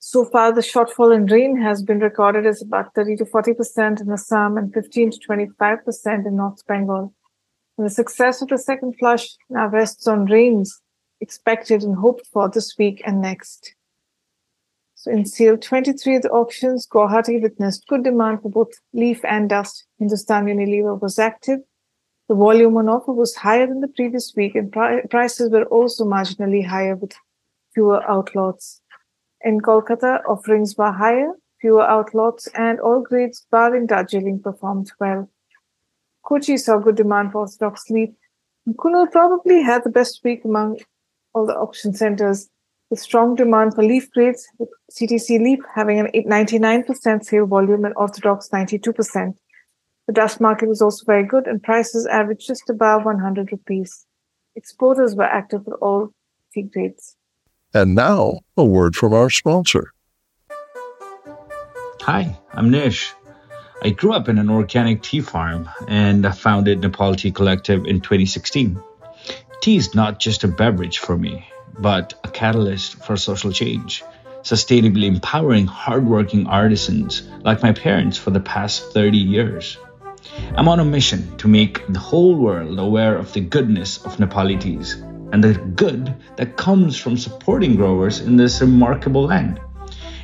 So 0.08 0.24
far, 0.24 0.52
the 0.52 0.60
shortfall 0.60 1.12
in 1.12 1.26
rain 1.26 1.60
has 1.60 1.82
been 1.82 1.98
recorded 1.98 2.46
as 2.46 2.62
about 2.62 2.94
30 2.94 3.16
to 3.16 3.24
40% 3.24 4.00
in 4.00 4.12
Assam 4.12 4.56
and 4.56 4.72
15 4.72 5.10
to 5.10 5.18
25% 5.28 6.26
in 6.28 6.36
North 6.36 6.64
Bengal. 6.68 7.12
The 7.76 7.90
success 7.90 8.40
of 8.40 8.46
the 8.46 8.56
second 8.56 8.94
flush 9.00 9.34
now 9.50 9.66
rests 9.66 10.06
on 10.06 10.26
rains 10.26 10.80
expected 11.20 11.82
and 11.82 11.96
hoped 11.96 12.24
for 12.32 12.48
this 12.48 12.76
week 12.78 13.02
and 13.04 13.20
next. 13.20 13.74
So 14.94 15.10
in 15.10 15.24
sale 15.24 15.56
23 15.56 16.14
of 16.14 16.22
the 16.22 16.30
auctions, 16.30 16.86
Guwahati 16.86 17.42
witnessed 17.42 17.88
good 17.88 18.04
demand 18.04 18.42
for 18.42 18.48
both 18.48 18.74
leaf 18.92 19.24
and 19.24 19.48
dust. 19.48 19.86
Hindustan 19.98 20.44
Unilever 20.44 21.02
was 21.02 21.18
active. 21.18 21.58
The 22.28 22.36
volume 22.36 22.76
on 22.76 22.88
offer 22.88 23.12
was 23.12 23.34
higher 23.34 23.66
than 23.66 23.80
the 23.80 23.88
previous 23.88 24.32
week 24.36 24.54
and 24.54 24.70
pri- 24.70 25.02
prices 25.10 25.50
were 25.50 25.64
also 25.64 26.04
marginally 26.04 26.64
higher 26.64 26.94
with 26.94 27.10
fewer 27.74 28.02
outlots. 28.08 28.80
In 29.46 29.60
Kolkata, 29.60 30.22
offerings 30.28 30.76
were 30.76 30.90
higher, 30.90 31.30
fewer 31.60 31.84
outlots, 31.84 32.48
and 32.56 32.80
all 32.80 33.00
grades 33.00 33.46
barring 33.48 33.86
Darjeeling 33.86 34.42
performed 34.42 34.90
well. 34.98 35.30
Kochi 36.24 36.56
saw 36.56 36.78
good 36.78 36.96
demand 36.96 37.30
for 37.30 37.42
Orthodox 37.42 37.88
leaf. 37.88 38.10
Coonoor 38.68 39.08
probably 39.12 39.62
had 39.62 39.84
the 39.84 39.90
best 39.98 40.22
week 40.24 40.44
among 40.44 40.80
all 41.32 41.46
the 41.46 41.54
auction 41.54 41.94
centers, 41.94 42.48
with 42.90 42.98
strong 42.98 43.36
demand 43.36 43.76
for 43.76 43.84
leaf 43.84 44.10
grades, 44.10 44.48
with 44.58 44.68
CTC 44.90 45.38
leaf 45.38 45.60
having 45.76 46.00
an 46.00 46.08
99% 46.08 47.24
sale 47.24 47.46
volume 47.46 47.84
and 47.84 47.94
Orthodox 47.96 48.48
92%. 48.48 49.36
The 50.08 50.12
dust 50.12 50.40
market 50.40 50.68
was 50.68 50.82
also 50.82 51.04
very 51.06 51.24
good 51.24 51.46
and 51.46 51.62
prices 51.62 52.04
averaged 52.08 52.48
just 52.48 52.68
above 52.68 53.04
100 53.04 53.52
rupees. 53.52 54.06
Exporters 54.56 55.14
were 55.14 55.22
active 55.22 55.62
for 55.64 55.76
all 55.76 56.10
tea 56.52 56.62
grades. 56.62 57.16
And 57.74 57.94
now, 57.94 58.40
a 58.56 58.64
word 58.64 58.94
from 58.96 59.12
our 59.12 59.28
sponsor. 59.28 59.92
Hi, 62.02 62.38
I'm 62.52 62.70
Nish. 62.70 63.12
I 63.82 63.90
grew 63.90 64.12
up 64.12 64.28
in 64.28 64.38
an 64.38 64.48
organic 64.48 65.02
tea 65.02 65.20
farm 65.20 65.68
and 65.88 66.24
I 66.24 66.30
founded 66.30 66.80
Nepal 66.80 67.14
Tea 67.16 67.32
Collective 67.32 67.84
in 67.84 68.00
2016. 68.00 68.80
Tea 69.60 69.76
is 69.76 69.94
not 69.94 70.20
just 70.20 70.44
a 70.44 70.48
beverage 70.48 70.98
for 70.98 71.18
me, 71.18 71.46
but 71.78 72.14
a 72.24 72.28
catalyst 72.28 73.04
for 73.04 73.16
social 73.16 73.50
change, 73.50 74.04
sustainably 74.42 75.04
empowering 75.04 75.66
hardworking 75.66 76.46
artisans 76.46 77.28
like 77.42 77.62
my 77.62 77.72
parents 77.72 78.16
for 78.16 78.30
the 78.30 78.40
past 78.40 78.92
30 78.92 79.18
years. 79.18 79.76
I'm 80.54 80.68
on 80.68 80.80
a 80.80 80.84
mission 80.84 81.36
to 81.38 81.48
make 81.48 81.86
the 81.88 81.98
whole 81.98 82.36
world 82.36 82.78
aware 82.78 83.16
of 83.16 83.32
the 83.32 83.40
goodness 83.40 84.04
of 84.04 84.16
Nepali 84.16 84.60
teas 84.60 84.96
and 85.32 85.42
the 85.42 85.54
good 85.54 86.14
that 86.36 86.56
comes 86.56 86.96
from 86.96 87.16
supporting 87.16 87.74
growers 87.76 88.20
in 88.20 88.36
this 88.36 88.60
remarkable 88.60 89.24
land. 89.24 89.60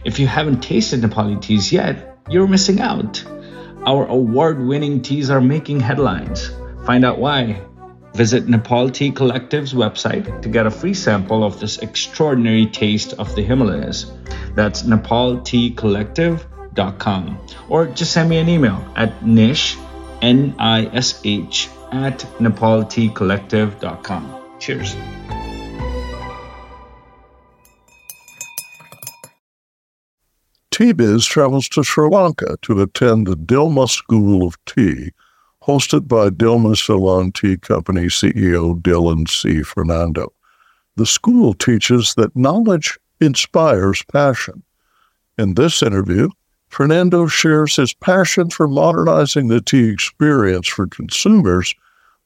If 0.04 0.18
you 0.18 0.26
haven't 0.26 0.62
tasted 0.62 1.00
Nepali 1.00 1.40
teas 1.40 1.72
yet, 1.72 2.18
you're 2.28 2.48
missing 2.48 2.80
out. 2.80 3.24
Our 3.86 4.06
award 4.06 4.60
winning 4.60 5.02
teas 5.02 5.30
are 5.30 5.40
making 5.40 5.80
headlines. 5.80 6.50
Find 6.86 7.04
out 7.04 7.18
why. 7.18 7.60
Visit 8.14 8.48
Nepal 8.48 8.90
Tea 8.90 9.10
Collective's 9.10 9.72
website 9.72 10.42
to 10.42 10.48
get 10.48 10.66
a 10.66 10.70
free 10.70 10.94
sample 10.94 11.42
of 11.44 11.58
this 11.58 11.78
extraordinary 11.78 12.66
taste 12.66 13.14
of 13.14 13.34
the 13.34 13.42
Himalayas. 13.42 14.12
That's 14.54 14.82
nepalteacollective.com. 14.82 17.38
Or 17.68 17.86
just 17.86 18.12
send 18.12 18.28
me 18.28 18.38
an 18.38 18.48
email 18.48 18.84
at 18.96 19.24
nish, 19.24 19.76
N 20.20 20.54
I 20.58 20.86
S 20.86 21.20
H, 21.24 21.70
at 21.90 22.18
nepalteacollective.com. 22.38 24.41
Cheers. 24.62 24.94
Teabiz 30.70 31.26
travels 31.26 31.68
to 31.70 31.82
Sri 31.82 32.08
Lanka 32.08 32.56
to 32.62 32.80
attend 32.80 33.26
the 33.26 33.36
Dilmah 33.36 33.90
School 33.90 34.46
of 34.46 34.56
Tea, 34.64 35.10
hosted 35.64 36.06
by 36.06 36.30
Dilmah 36.30 36.76
Ceylon 36.76 37.32
Tea 37.32 37.56
Company 37.56 38.02
CEO 38.02 38.80
Dilhan 38.80 39.28
C. 39.28 39.64
Fernando. 39.64 40.32
The 40.94 41.06
school 41.06 41.54
teaches 41.54 42.14
that 42.14 42.36
knowledge 42.36 43.00
inspires 43.20 44.04
passion. 44.12 44.62
In 45.36 45.54
this 45.54 45.82
interview, 45.82 46.28
Fernando 46.68 47.26
shares 47.26 47.74
his 47.74 47.94
passion 47.94 48.48
for 48.48 48.68
modernizing 48.68 49.48
the 49.48 49.60
tea 49.60 49.88
experience 49.88 50.68
for 50.68 50.86
consumers 50.86 51.74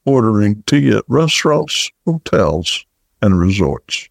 ordering 0.06 0.62
tea 0.66 0.90
at 0.90 1.04
restaurants, 1.08 1.90
hotels, 2.06 2.86
and 3.20 3.38
resorts. 3.38 4.08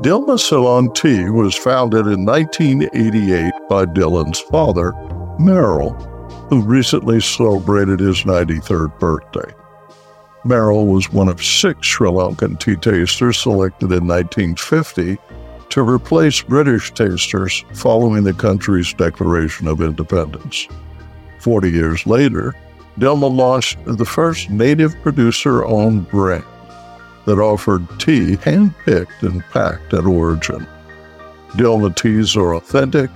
Dilmah 0.00 0.38
Ceylon 0.38 0.92
Tea 0.94 1.28
was 1.28 1.56
founded 1.56 2.06
in 2.06 2.24
1988 2.24 3.52
by 3.68 3.84
Dilhan's 3.84 4.38
father, 4.38 4.92
Merrill, 5.40 5.90
who 6.50 6.62
recently 6.62 7.20
celebrated 7.20 7.98
his 7.98 8.22
93rd 8.22 8.96
birthday. 9.00 9.52
Merrill 10.44 10.86
was 10.86 11.12
one 11.12 11.28
of 11.28 11.44
six 11.44 11.86
Sri 11.86 12.08
Lankan 12.08 12.60
tea 12.60 12.76
tasters 12.76 13.38
selected 13.38 13.90
in 13.90 14.06
1950 14.06 15.18
to 15.70 15.82
replace 15.82 16.42
British 16.42 16.92
tasters 16.94 17.64
following 17.74 18.22
the 18.22 18.32
country's 18.32 18.94
declaration 18.94 19.66
of 19.66 19.82
independence. 19.82 20.68
Forty 21.38 21.70
years 21.70 22.06
later, 22.06 22.54
Dilmah 22.98 23.34
launched 23.34 23.78
the 23.84 24.04
first 24.04 24.50
native 24.50 25.00
producer 25.02 25.64
owned 25.64 26.08
brand 26.08 26.44
that 27.26 27.38
offered 27.38 27.86
tea 28.00 28.36
hand-picked 28.36 29.22
and 29.22 29.44
packed 29.50 29.94
at 29.94 30.04
origin. 30.04 30.66
Dilmah 31.52 31.94
teas 31.94 32.36
are 32.36 32.56
authentic, 32.56 33.10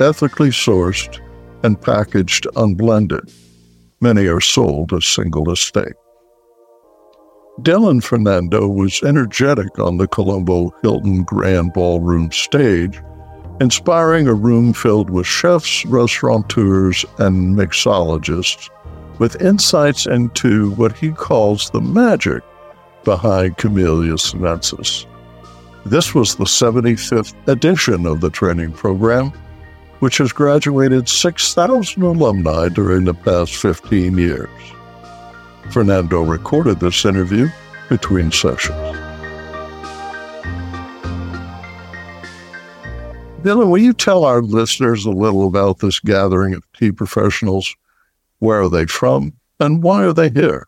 ethically 0.00 0.50
sourced, 0.50 1.20
and 1.62 1.80
packaged 1.80 2.46
unblended. 2.56 3.30
Many 4.00 4.26
are 4.26 4.40
sold 4.40 4.92
as 4.92 5.04
single 5.04 5.50
estate. 5.50 5.94
Dilhan 7.62 8.02
Fernando 8.04 8.68
was 8.68 9.02
energetic 9.02 9.78
on 9.78 9.96
the 9.96 10.06
Colombo 10.06 10.74
Hilton 10.82 11.24
Grand 11.24 11.72
Ballroom 11.72 12.30
stage, 12.30 13.00
inspiring 13.60 14.26
a 14.26 14.34
room 14.34 14.72
filled 14.72 15.10
with 15.10 15.26
chefs, 15.26 15.84
restaurateurs, 15.86 17.04
and 17.18 17.56
mixologists 17.56 18.70
with 19.18 19.40
insights 19.40 20.06
into 20.06 20.72
what 20.72 20.96
he 20.96 21.10
calls 21.10 21.70
the 21.70 21.80
magic 21.80 22.42
behind 23.04 23.56
Camellia 23.56 24.18
sinensis. 24.18 25.06
This 25.86 26.14
was 26.14 26.34
the 26.34 26.44
75th 26.44 27.34
edition 27.48 28.06
of 28.06 28.20
the 28.20 28.30
training 28.30 28.72
program, 28.72 29.32
which 30.00 30.18
has 30.18 30.32
graduated 30.32 31.08
6,000 31.08 32.02
alumni 32.02 32.68
during 32.68 33.04
the 33.04 33.14
past 33.14 33.54
15 33.54 34.18
years. 34.18 34.50
Fernando 35.70 36.22
recorded 36.22 36.80
this 36.80 37.04
interview 37.04 37.48
between 37.88 38.30
sessions. 38.30 38.85
Dilhan, 43.46 43.70
will 43.70 43.78
you 43.78 43.92
tell 43.92 44.24
our 44.24 44.42
listeners 44.42 45.06
a 45.06 45.10
little 45.12 45.46
about 45.46 45.78
this 45.78 46.00
gathering 46.00 46.52
of 46.52 46.64
tea 46.72 46.90
professionals? 46.90 47.76
Where 48.40 48.62
are 48.62 48.68
they 48.68 48.86
from 48.86 49.34
and 49.60 49.84
why 49.84 50.02
are 50.02 50.12
they 50.12 50.30
here? 50.30 50.66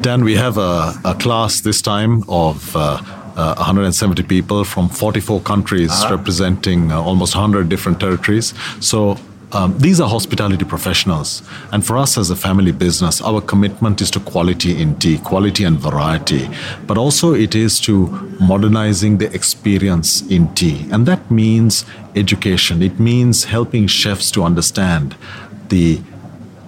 Dan, 0.00 0.22
we 0.22 0.36
have 0.36 0.56
a, 0.56 0.94
a 1.04 1.16
class 1.18 1.62
this 1.62 1.82
time 1.82 2.22
of 2.28 2.76
uh, 2.76 3.00
uh, 3.34 3.54
170 3.56 4.22
people 4.22 4.62
from 4.62 4.88
44 4.88 5.40
countries 5.40 5.90
uh-huh. 5.90 6.14
representing 6.14 6.92
uh, 6.92 7.00
almost 7.00 7.34
100 7.34 7.68
different 7.68 7.98
territories. 7.98 8.54
So 8.78 9.18
um, 9.52 9.76
these 9.78 10.00
are 10.00 10.08
hospitality 10.08 10.64
professionals. 10.64 11.42
And 11.72 11.84
for 11.84 11.98
us 11.98 12.16
as 12.16 12.30
a 12.30 12.36
family 12.36 12.72
business, 12.72 13.20
our 13.20 13.40
commitment 13.40 14.00
is 14.00 14.10
to 14.12 14.20
quality 14.20 14.80
in 14.80 14.98
tea, 14.98 15.18
quality 15.18 15.64
and 15.64 15.78
variety, 15.78 16.48
but 16.86 16.96
also 16.96 17.34
it 17.34 17.54
is 17.54 17.78
to 17.80 18.06
modernizing 18.40 19.18
the 19.18 19.32
experience 19.34 20.22
in 20.22 20.54
tea. 20.54 20.86
And 20.90 21.06
that 21.06 21.30
means 21.30 21.84
education, 22.16 22.82
it 22.82 22.98
means 22.98 23.44
helping 23.44 23.86
chefs 23.86 24.30
to 24.32 24.42
understand 24.42 25.16
the 25.68 26.00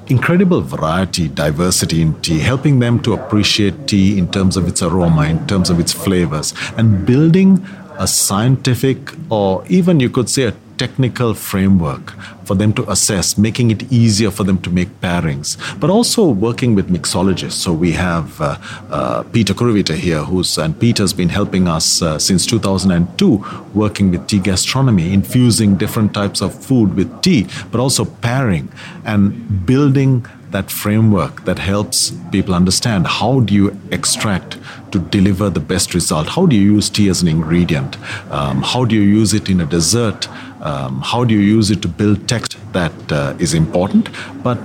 incredible 0.09 0.61
variety, 0.61 1.29
diversity 1.29 2.03
in 2.03 2.21
tea, 2.21 2.39
helping 2.39 2.79
them 2.81 3.01
to 3.03 3.15
appreciate 3.15 3.87
tea 3.87 4.19
in 4.19 4.31
terms 4.31 4.59
of 4.59 4.69
its 4.69 4.83
aroma, 4.83 5.23
in 5.23 5.47
terms 5.47 5.71
of 5.71 5.81
its 5.81 5.95
flavors, 5.95 6.53
and 6.77 7.07
building 7.07 7.67
a 7.99 8.07
scientific 8.07 8.99
or 9.31 9.65
even 9.69 10.01
you 10.01 10.11
could 10.11 10.29
say 10.29 10.45
a 10.45 10.53
technical 10.77 11.35
framework 11.35 12.13
for 12.45 12.55
them 12.55 12.73
to 12.75 12.91
assess, 12.91 13.39
making 13.39 13.71
it 13.71 13.91
easier 13.93 14.31
for 14.31 14.45
them 14.45 14.59
to 14.59 14.71
make 14.71 14.89
pairings, 15.01 15.57
but 15.81 15.91
also 15.91 16.29
working 16.29 16.75
with 16.75 16.89
mixologists. 16.89 17.53
So 17.53 17.73
we 17.73 17.93
have 17.93 18.41
uh, 18.41 18.59
uh, 18.91 19.23
Peter 19.25 19.55
Kuruvita 19.55 19.95
here, 19.95 20.25
who's 20.25 20.59
and 20.59 20.79
Peter's 20.79 21.13
been 21.13 21.31
helping 21.31 21.69
us 21.69 22.03
uh, 22.03 22.19
since 22.19 22.47
2002, 22.47 23.45
working 23.75 24.11
with 24.11 24.27
tea 24.27 24.39
gastronomy, 24.39 25.13
infusing 25.13 25.77
different 25.77 26.13
types 26.15 26.41
of 26.41 26.55
food 26.55 26.95
with 26.95 27.23
tea, 27.23 27.47
but 27.71 27.81
also 27.81 28.05
pairing 28.05 28.69
and 29.05 29.67
building 29.67 30.27
that 30.57 30.71
framework 30.71 31.45
that 31.45 31.59
helps 31.59 31.99
people 32.33 32.55
understand 32.55 33.07
how 33.07 33.41
do 33.41 33.53
you 33.61 33.67
extract 33.91 34.57
to 34.93 34.99
deliver 35.17 35.51
the 35.51 35.65
best 35.73 35.95
result 35.99 36.29
how 36.37 36.47
do 36.47 36.57
you 36.57 36.75
use 36.77 36.89
tea 36.89 37.09
as 37.15 37.23
an 37.23 37.29
ingredient 37.37 37.97
um, 38.31 38.63
how 38.73 38.83
do 38.85 38.95
you 38.95 39.07
use 39.21 39.35
it 39.39 39.51
in 39.55 39.61
a 39.61 39.67
dessert 39.67 40.29
um, 40.65 41.03
how 41.03 41.25
do 41.25 41.35
you 41.35 41.41
use 41.41 41.71
it 41.71 41.83
to 41.83 41.89
build 41.89 42.27
text 42.27 42.57
that 42.73 43.13
uh, 43.13 43.37
is 43.39 43.53
important? 43.53 44.09
But 44.43 44.59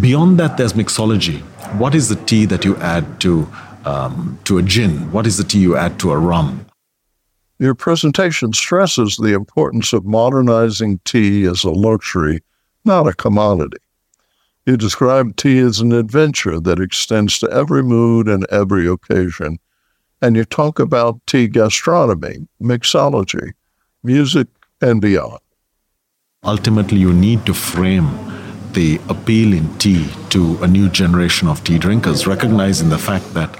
beyond 0.00 0.40
that, 0.40 0.56
there's 0.56 0.72
mixology. 0.72 1.40
What 1.78 1.94
is 1.94 2.08
the 2.08 2.16
tea 2.16 2.46
that 2.46 2.64
you 2.64 2.76
add 2.78 3.20
to 3.20 3.46
um, 3.84 4.38
to 4.44 4.58
a 4.58 4.62
gin? 4.62 5.12
What 5.12 5.26
is 5.26 5.36
the 5.36 5.44
tea 5.44 5.58
you 5.58 5.76
add 5.76 5.98
to 6.00 6.12
a 6.12 6.18
rum? 6.18 6.64
Your 7.58 7.74
presentation 7.74 8.52
stresses 8.54 9.16
the 9.16 9.34
importance 9.34 9.92
of 9.92 10.04
modernizing 10.04 11.00
tea 11.04 11.44
as 11.44 11.64
a 11.64 11.70
luxury, 11.70 12.40
not 12.84 13.06
a 13.06 13.12
commodity. 13.12 13.81
You 14.64 14.76
describe 14.76 15.34
tea 15.36 15.58
as 15.58 15.80
an 15.80 15.92
adventure 15.92 16.60
that 16.60 16.78
extends 16.78 17.38
to 17.40 17.50
every 17.50 17.82
mood 17.82 18.28
and 18.28 18.46
every 18.48 18.86
occasion. 18.86 19.58
And 20.20 20.36
you 20.36 20.44
talk 20.44 20.78
about 20.78 21.20
tea 21.26 21.48
gastronomy, 21.48 22.46
mixology, 22.60 23.54
music, 24.04 24.46
and 24.80 25.00
beyond. 25.00 25.40
Ultimately, 26.44 26.98
you 26.98 27.12
need 27.12 27.44
to 27.46 27.54
frame 27.54 28.08
the 28.72 29.00
appeal 29.08 29.52
in 29.52 29.76
tea 29.78 30.08
to 30.30 30.56
a 30.62 30.68
new 30.68 30.88
generation 30.88 31.48
of 31.48 31.64
tea 31.64 31.78
drinkers, 31.78 32.28
recognizing 32.28 32.88
the 32.88 32.98
fact 32.98 33.34
that 33.34 33.58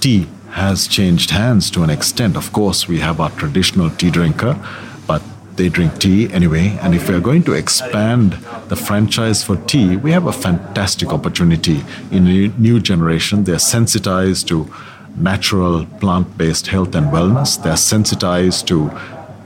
tea 0.00 0.26
has 0.50 0.86
changed 0.86 1.30
hands 1.30 1.70
to 1.70 1.82
an 1.82 1.90
extent. 1.90 2.36
Of 2.36 2.52
course, 2.52 2.86
we 2.86 2.98
have 3.00 3.18
our 3.18 3.30
traditional 3.30 3.88
tea 3.90 4.10
drinker, 4.10 4.58
they 5.56 5.68
drink 5.68 5.98
tea 5.98 6.32
anyway. 6.32 6.78
And 6.82 6.94
if 6.94 7.08
we 7.08 7.14
are 7.14 7.20
going 7.20 7.42
to 7.44 7.52
expand 7.52 8.32
the 8.68 8.76
franchise 8.76 9.42
for 9.42 9.56
tea, 9.56 9.96
we 9.96 10.10
have 10.12 10.26
a 10.26 10.32
fantastic 10.32 11.12
opportunity 11.12 11.82
in 12.10 12.26
a 12.26 12.48
new 12.58 12.80
generation. 12.80 13.44
They're 13.44 13.58
sensitized 13.58 14.48
to 14.48 14.72
natural 15.16 15.86
plant 16.00 16.36
based 16.36 16.66
health 16.66 16.94
and 16.94 17.06
wellness, 17.06 17.62
they're 17.62 17.76
sensitized 17.76 18.66
to 18.66 18.90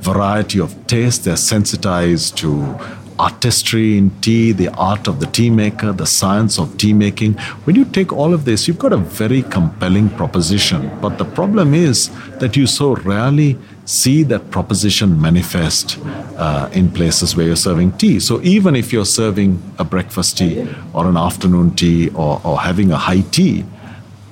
variety 0.00 0.60
of 0.60 0.86
taste. 0.86 1.24
They're 1.24 1.36
sensitized 1.36 2.36
to 2.38 2.78
artistry 3.18 3.98
in 3.98 4.10
tea, 4.20 4.52
the 4.52 4.68
art 4.74 5.08
of 5.08 5.18
the 5.18 5.26
tea 5.26 5.50
maker, 5.50 5.92
the 5.92 6.06
science 6.06 6.58
of 6.58 6.76
tea 6.78 6.92
making. 6.92 7.34
When 7.64 7.74
you 7.74 7.84
take 7.84 8.12
all 8.12 8.32
of 8.32 8.44
this, 8.44 8.68
you've 8.68 8.78
got 8.78 8.92
a 8.92 8.96
very 8.96 9.42
compelling 9.42 10.08
proposition. 10.10 10.90
But 11.00 11.18
the 11.18 11.24
problem 11.24 11.74
is 11.74 12.10
that 12.38 12.56
you 12.56 12.66
so 12.66 12.94
rarely 12.94 13.58
see 13.88 14.22
that 14.22 14.50
proposition 14.50 15.18
manifest 15.18 15.98
uh, 16.36 16.68
in 16.72 16.90
places 16.92 17.34
where 17.34 17.46
you're 17.46 17.56
serving 17.56 17.90
tea. 17.92 18.20
So 18.20 18.38
even 18.42 18.76
if 18.76 18.92
you're 18.92 19.06
serving 19.06 19.62
a 19.78 19.84
breakfast 19.84 20.36
tea 20.36 20.68
or 20.92 21.06
an 21.06 21.16
afternoon 21.16 21.74
tea 21.74 22.10
or, 22.10 22.38
or 22.44 22.60
having 22.60 22.92
a 22.92 22.98
high 22.98 23.22
tea, 23.22 23.64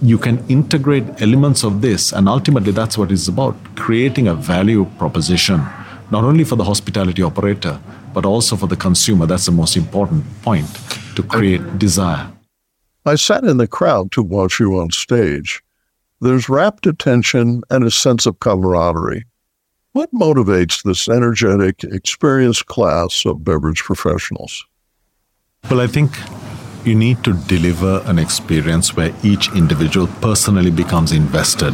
you 0.03 0.19
can 0.19 0.47
integrate 0.49 1.23
elements 1.23 1.65
of 1.65 1.81
this, 1.81 2.13
and 2.13 2.29
ultimately 2.29 2.71
that's 2.71 2.99
what 2.99 3.11
it's 3.11 3.29
about 3.29 3.57
creating 3.77 4.29
a 4.29 4.35
value 4.35 4.85
proposition, 4.99 5.65
not 6.11 6.23
only 6.23 6.45
for 6.45 6.57
the 6.57 6.65
hospitality 6.65 7.23
operator, 7.23 7.81
but 8.13 8.27
also 8.27 8.57
for 8.57 8.67
the 8.67 8.77
consumer. 8.77 9.25
That's 9.25 9.47
the 9.47 9.53
most 9.53 9.75
important 9.75 10.25
point 10.43 10.69
to 11.15 11.23
create 11.23 11.79
desire. 11.79 12.31
I 13.07 13.15
sat 13.15 13.45
in 13.45 13.57
the 13.57 13.67
crowd 13.67 14.13
to 14.13 14.23
watch 14.23 14.61
you 14.61 14.79
on 14.79 14.91
stage. 14.91 15.63
There's 16.21 16.51
rapt 16.51 16.87
attention 16.87 17.63
and 17.71 17.83
a 17.83 17.91
sense 17.91 18.27
of 18.27 18.39
camaraderie. 18.41 19.25
What 19.97 20.13
motivates 20.13 20.83
this 20.83 21.09
energetic, 21.09 21.83
experienced 21.83 22.67
class 22.67 23.25
of 23.25 23.43
beverage 23.43 23.83
professionals? 23.83 24.67
Well, 25.71 25.81
I 25.81 25.87
think 25.87 26.11
you 26.85 26.95
need 26.95 27.25
to 27.25 27.33
deliver 27.33 28.03
an 28.05 28.19
experience 28.19 28.95
where 28.95 29.15
each 29.23 29.51
individual 29.55 30.07
personally 30.21 30.71
becomes 30.71 31.13
invested. 31.13 31.73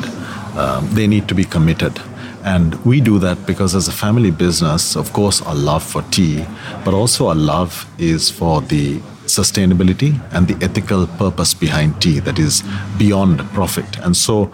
Um, 0.57 0.89
they 0.95 1.09
need 1.09 1.27
to 1.31 1.35
be 1.35 1.43
committed. 1.43 2.01
And 2.45 2.77
we 2.85 3.01
do 3.01 3.19
that 3.19 3.45
because, 3.45 3.75
as 3.75 3.89
a 3.89 3.93
family 3.93 4.31
business, 4.31 4.95
of 4.95 5.13
course, 5.13 5.43
our 5.43 5.57
love 5.57 5.83
for 5.83 6.03
tea, 6.13 6.47
but 6.85 6.95
also 6.95 7.27
our 7.27 7.35
love 7.35 7.91
is 7.99 8.31
for 8.31 8.61
the 8.61 9.01
sustainability 9.27 10.13
and 10.33 10.47
the 10.47 10.65
ethical 10.65 11.09
purpose 11.09 11.55
behind 11.55 12.01
tea 12.01 12.21
that 12.21 12.39
is 12.39 12.63
beyond 12.99 13.41
profit. 13.51 13.99
And 13.99 14.17
so, 14.17 14.53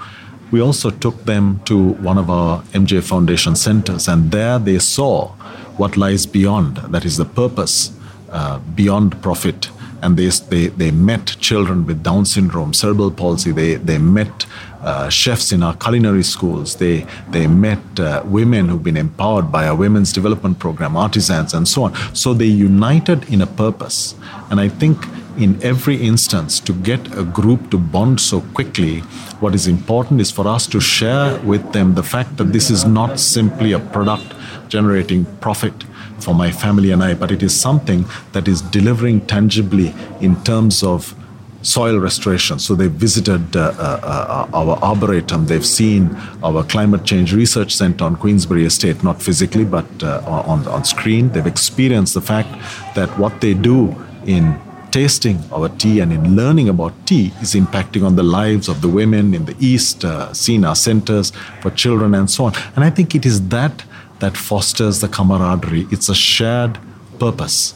we 0.51 0.61
also 0.61 0.91
took 0.91 1.25
them 1.25 1.61
to 1.65 1.93
one 1.95 2.19
of 2.19 2.31
our 2.31 2.63
MJ 2.73 3.03
Foundation 3.03 3.55
centers, 3.57 4.09
and 4.09 4.31
there 4.31 4.59
they 4.59 4.79
saw 4.79 5.29
what 5.77 5.97
lies 5.97 6.27
beyond 6.27 6.77
that 6.93 7.05
is, 7.05 7.17
the 7.17 7.25
purpose 7.25 7.93
uh, 8.31 8.59
beyond 8.75 9.21
profit. 9.23 9.71
And 10.01 10.17
they, 10.17 10.29
they, 10.29 10.69
they 10.69 10.91
met 10.93 11.37
children 11.41 11.85
with 11.85 12.05
Down 12.05 12.25
syndrome, 12.25 12.73
cerebral 12.73 13.11
palsy, 13.11 13.51
they, 13.51 13.75
they 13.75 13.99
met 13.99 14.47
uh, 14.81 15.09
chefs 15.09 15.51
in 15.51 15.63
our 15.63 15.75
culinary 15.75 16.23
schools. 16.23 16.77
They, 16.77 17.05
they 17.31 17.49
met 17.49 17.81
uh, 17.99 18.23
women 18.25 18.69
who've 18.69 18.83
been 18.83 18.97
empowered 18.97 19.51
by 19.51 19.67
our 19.67 19.75
women's 19.75 20.13
development 20.13 20.61
program, 20.61 20.97
artisans, 20.97 21.53
and 21.53 21.67
so 21.67 21.85
on. 21.85 22.15
So 22.15 22.33
they 22.33 22.47
united 22.47 23.29
in 23.29 23.43
a 23.43 23.47
purpose. 23.47 24.15
And 24.51 24.61
I 24.61 24.69
think 24.69 24.99
in 25.39 25.63
every 25.63 25.97
instance, 25.97 26.61
to 26.61 26.73
get 26.73 27.01
a 27.17 27.25
group 27.25 27.71
to 27.71 27.79
bond 27.79 28.21
so 28.21 28.41
quickly, 28.41 29.01
what 29.41 29.55
is 29.55 29.67
important 29.67 30.21
is 30.21 30.31
for 30.31 30.49
us 30.49 30.67
to 30.67 30.81
share 30.81 31.39
with 31.41 31.73
them 31.73 31.95
the 31.95 32.03
fact 32.03 32.37
that 32.39 32.53
this 32.53 32.71
is 32.71 32.85
not 32.85 33.21
simply 33.21 33.73
a 33.73 33.79
product 33.79 34.35
generating 34.69 35.25
profit 35.41 35.85
for 36.19 36.35
my 36.35 36.51
family 36.51 36.91
and 36.91 37.03
I, 37.03 37.15
but 37.15 37.31
it 37.31 37.43
is 37.43 37.59
something 37.59 38.05
that 38.33 38.49
is 38.49 38.61
delivering 38.61 39.27
tangibly 39.27 39.95
in 40.21 40.43
terms 40.43 40.83
of 40.83 41.15
soil 41.63 41.99
restoration. 41.99 42.59
So 42.59 42.75
they 42.75 42.89
visited 42.89 43.57
uh, 43.57 43.61
uh, 43.79 44.01
uh, 44.03 44.57
our 44.57 44.79
arboretum. 44.83 45.47
They've 45.47 45.65
seen 45.65 46.17
our 46.43 46.65
climate 46.65 47.05
change 47.05 47.33
research 47.33 47.75
center 47.75 48.05
on 48.05 48.17
Queensberry 48.17 48.65
Estate, 48.65 49.03
not 49.03 49.23
physically, 49.23 49.65
but 49.65 49.87
uh, 50.03 50.23
on, 50.27 50.67
on 50.67 50.85
screen. 50.85 51.31
They've 51.31 51.47
experienced 51.47 52.15
the 52.15 52.21
fact 52.21 52.49
that 52.95 53.09
what 53.19 53.41
they 53.41 53.55
do 53.55 53.95
in 54.27 54.59
tasting 54.91 55.43
our 55.53 55.69
tea 55.69 56.01
and 56.01 56.13
in 56.13 56.37
learning 56.37 56.69
about 56.69 56.95
tea 57.07 57.33
is 57.41 57.55
impacting 57.55 58.05
on 58.05 58.17
the 58.17 58.23
lives 58.23 58.69
of 58.69 58.81
the 58.81 58.89
women 58.89 59.35
in 59.35 59.45
the 59.45 59.57
East, 59.59 60.05
uh, 60.05 60.33
seen 60.33 60.65
our 60.65 60.77
centers 60.77 61.33
for 61.61 61.71
children 61.71 62.15
and 62.15 62.31
so 62.31 62.45
on. 62.45 62.53
And 62.75 62.85
I 62.85 62.91
think 62.91 63.15
it 63.15 63.27
is 63.27 63.49
that 63.49 63.85
that 64.19 64.37
fosters 64.37 65.01
the 65.01 65.09
camaraderie. 65.09 65.87
It's 65.91 66.09
a 66.09 66.15
shared 66.15 66.79
purpose. 67.19 67.75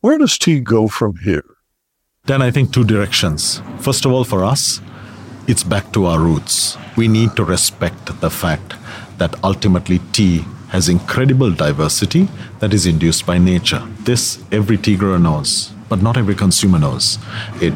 Where 0.00 0.18
does 0.18 0.38
tea 0.38 0.60
go 0.60 0.88
from 0.88 1.16
here? 1.18 1.44
Then 2.24 2.42
I 2.42 2.50
think 2.50 2.72
two 2.72 2.84
directions. 2.84 3.60
First 3.78 4.04
of 4.04 4.12
all, 4.12 4.24
for 4.24 4.44
us, 4.44 4.80
it's 5.46 5.64
back 5.64 5.92
to 5.92 6.06
our 6.06 6.18
roots. 6.18 6.78
We 6.96 7.08
need 7.08 7.36
to 7.36 7.44
respect 7.44 8.20
the 8.20 8.30
fact 8.30 8.74
that 9.18 9.42
ultimately 9.44 10.00
tea 10.12 10.44
has 10.70 10.88
incredible 10.88 11.52
diversity 11.52 12.28
that 12.60 12.72
is 12.72 12.86
induced 12.86 13.26
by 13.26 13.38
nature. 13.38 13.82
This 14.00 14.42
every 14.50 14.78
tea 14.78 14.96
grower 14.96 15.18
knows, 15.18 15.72
but 15.88 16.02
not 16.02 16.16
every 16.16 16.34
consumer 16.34 16.78
knows. 16.78 17.18
It 17.60 17.74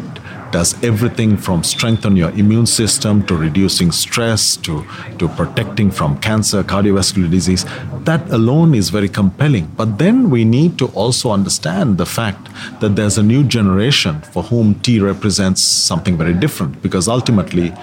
does 0.54 0.80
everything 0.84 1.36
from 1.36 1.64
strengthen 1.64 2.14
your 2.14 2.30
immune 2.30 2.64
system 2.64 3.26
to 3.26 3.36
reducing 3.36 3.90
stress 3.90 4.56
to, 4.58 4.86
to 5.18 5.26
protecting 5.26 5.90
from 5.90 6.16
cancer, 6.20 6.62
cardiovascular 6.62 7.28
disease. 7.28 7.64
That 8.04 8.30
alone 8.30 8.72
is 8.72 8.90
very 8.90 9.08
compelling. 9.08 9.66
But 9.76 9.98
then 9.98 10.30
we 10.30 10.44
need 10.44 10.78
to 10.78 10.86
also 10.94 11.32
understand 11.32 11.98
the 11.98 12.06
fact 12.06 12.46
that 12.80 12.94
there's 12.94 13.18
a 13.18 13.22
new 13.24 13.42
generation 13.42 14.20
for 14.20 14.44
whom 14.44 14.76
tea 14.76 15.00
represents 15.00 15.60
something 15.60 16.16
very 16.16 16.34
different 16.34 16.80
because 16.80 17.08
ultimately 17.08 17.74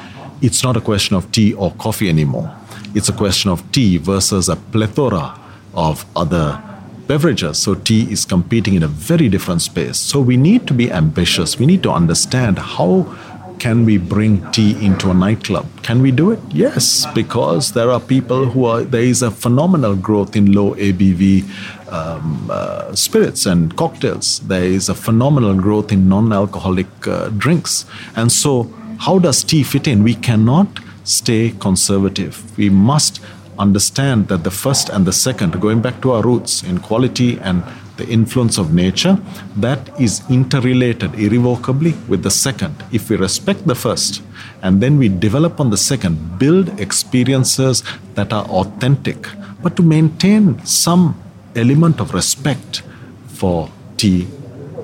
it's 0.41 0.63
not 0.63 0.77
a 0.77 0.81
question 0.81 1.17
of 1.17 1.29
tea 1.33 1.53
or 1.53 1.73
coffee 1.73 2.07
anymore. 2.07 2.55
It's 2.93 3.09
a 3.09 3.13
question 3.13 3.51
of 3.51 3.69
tea 3.71 3.97
versus 3.97 4.49
a 4.49 4.55
plethora 4.55 5.39
of 5.73 6.05
other 6.15 6.61
beverages. 7.07 7.57
So 7.57 7.75
tea 7.75 8.11
is 8.11 8.25
competing 8.25 8.75
in 8.75 8.83
a 8.83 8.87
very 8.87 9.29
different 9.29 9.61
space. 9.61 9.97
So 9.97 10.19
we 10.19 10.37
need 10.37 10.67
to 10.67 10.73
be 10.73 10.91
ambitious. 10.91 11.59
We 11.59 11.65
need 11.65 11.83
to 11.83 11.91
understand 11.91 12.59
how 12.59 13.15
can 13.59 13.85
we 13.85 13.97
bring 13.97 14.49
tea 14.51 14.71
into 14.83 15.11
a 15.11 15.13
nightclub? 15.13 15.67
Can 15.83 16.01
we 16.01 16.11
do 16.11 16.31
it? 16.31 16.39
Yes, 16.49 17.05
because 17.13 17.73
there 17.73 17.91
are 17.91 17.99
people 17.99 18.45
who 18.45 18.65
are, 18.65 18.81
there 18.81 19.03
is 19.03 19.21
a 19.21 19.29
phenomenal 19.29 19.95
growth 19.95 20.35
in 20.35 20.51
low 20.51 20.73
ABV 20.75 21.43
um, 21.91 22.49
uh, 22.49 22.95
spirits 22.95 23.45
and 23.45 23.75
cocktails. 23.77 24.39
There 24.39 24.63
is 24.63 24.89
a 24.89 24.95
phenomenal 24.95 25.53
growth 25.53 25.91
in 25.91 26.09
non 26.09 26.33
alcoholic 26.33 26.87
uh, 27.07 27.29
drinks. 27.29 27.85
And 28.15 28.31
so, 28.31 28.73
how 28.97 29.19
does 29.19 29.43
tea 29.43 29.61
fit 29.63 29.87
in? 29.87 30.01
We 30.01 30.15
cannot 30.15 30.79
stay 31.11 31.53
conservative. 31.59 32.57
We 32.57 32.69
must 32.69 33.21
understand 33.59 34.27
that 34.29 34.43
the 34.43 34.51
first 34.51 34.89
and 34.89 35.05
the 35.05 35.13
second, 35.13 35.59
going 35.61 35.81
back 35.81 36.01
to 36.01 36.11
our 36.11 36.23
roots 36.23 36.63
in 36.63 36.79
quality 36.79 37.37
and 37.39 37.63
the 37.97 38.07
influence 38.07 38.57
of 38.57 38.73
nature, 38.73 39.19
that 39.57 39.89
is 39.99 40.23
interrelated 40.29 41.13
irrevocably 41.15 41.93
with 42.07 42.23
the 42.23 42.31
second. 42.31 42.75
If 42.91 43.09
we 43.09 43.17
respect 43.17 43.67
the 43.67 43.75
first 43.75 44.23
and 44.63 44.81
then 44.81 44.97
we 44.97 45.09
develop 45.09 45.59
on 45.59 45.69
the 45.69 45.77
second, 45.77 46.39
build 46.39 46.79
experiences 46.79 47.83
that 48.15 48.33
are 48.33 48.45
authentic, 48.45 49.27
but 49.61 49.75
to 49.75 49.83
maintain 49.83 50.65
some 50.65 51.21
element 51.55 51.99
of 51.99 52.13
respect 52.13 52.81
for 53.27 53.69
tea 53.97 54.27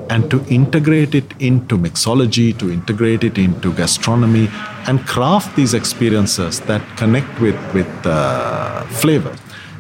and 0.10 0.30
to 0.32 0.44
integrate 0.48 1.16
it 1.16 1.26
into 1.40 1.78
mixology, 1.78 2.58
to 2.58 2.72
integrate 2.72 3.24
it 3.24 3.38
into 3.38 3.74
gastronomy, 3.74 4.50
and 4.88 5.06
craft 5.06 5.56
these 5.56 5.74
experiences 5.74 6.62
that 6.62 6.82
connect 6.98 7.40
with, 7.40 7.58
with 7.74 7.88
uh, 8.06 8.84
flavor. 8.86 9.36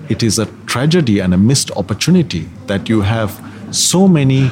It 0.10 0.24
is 0.24 0.40
a 0.40 0.46
tragedy 0.66 1.20
and 1.20 1.34
a 1.34 1.38
missed 1.38 1.72
opportunity 1.72 2.50
that 2.68 2.90
you 2.90 3.02
have 3.02 3.42
so 3.72 4.08
many 4.08 4.52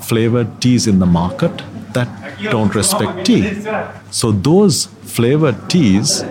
flavored 0.00 0.60
teas 0.60 0.86
in 0.86 0.98
the 0.98 1.06
market 1.06 1.62
that 1.92 2.08
don't 2.50 2.74
respect 2.74 3.26
tea. 3.26 3.62
So, 4.10 4.32
those 4.32 4.86
flavored 5.02 5.68
teas, 5.68 6.22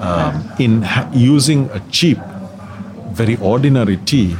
um, 0.00 0.50
in 0.58 0.82
ha- 0.82 1.10
using 1.12 1.68
a 1.70 1.80
cheap, 1.90 2.18
very 3.12 3.36
ordinary 3.36 3.96
tea, 3.98 4.36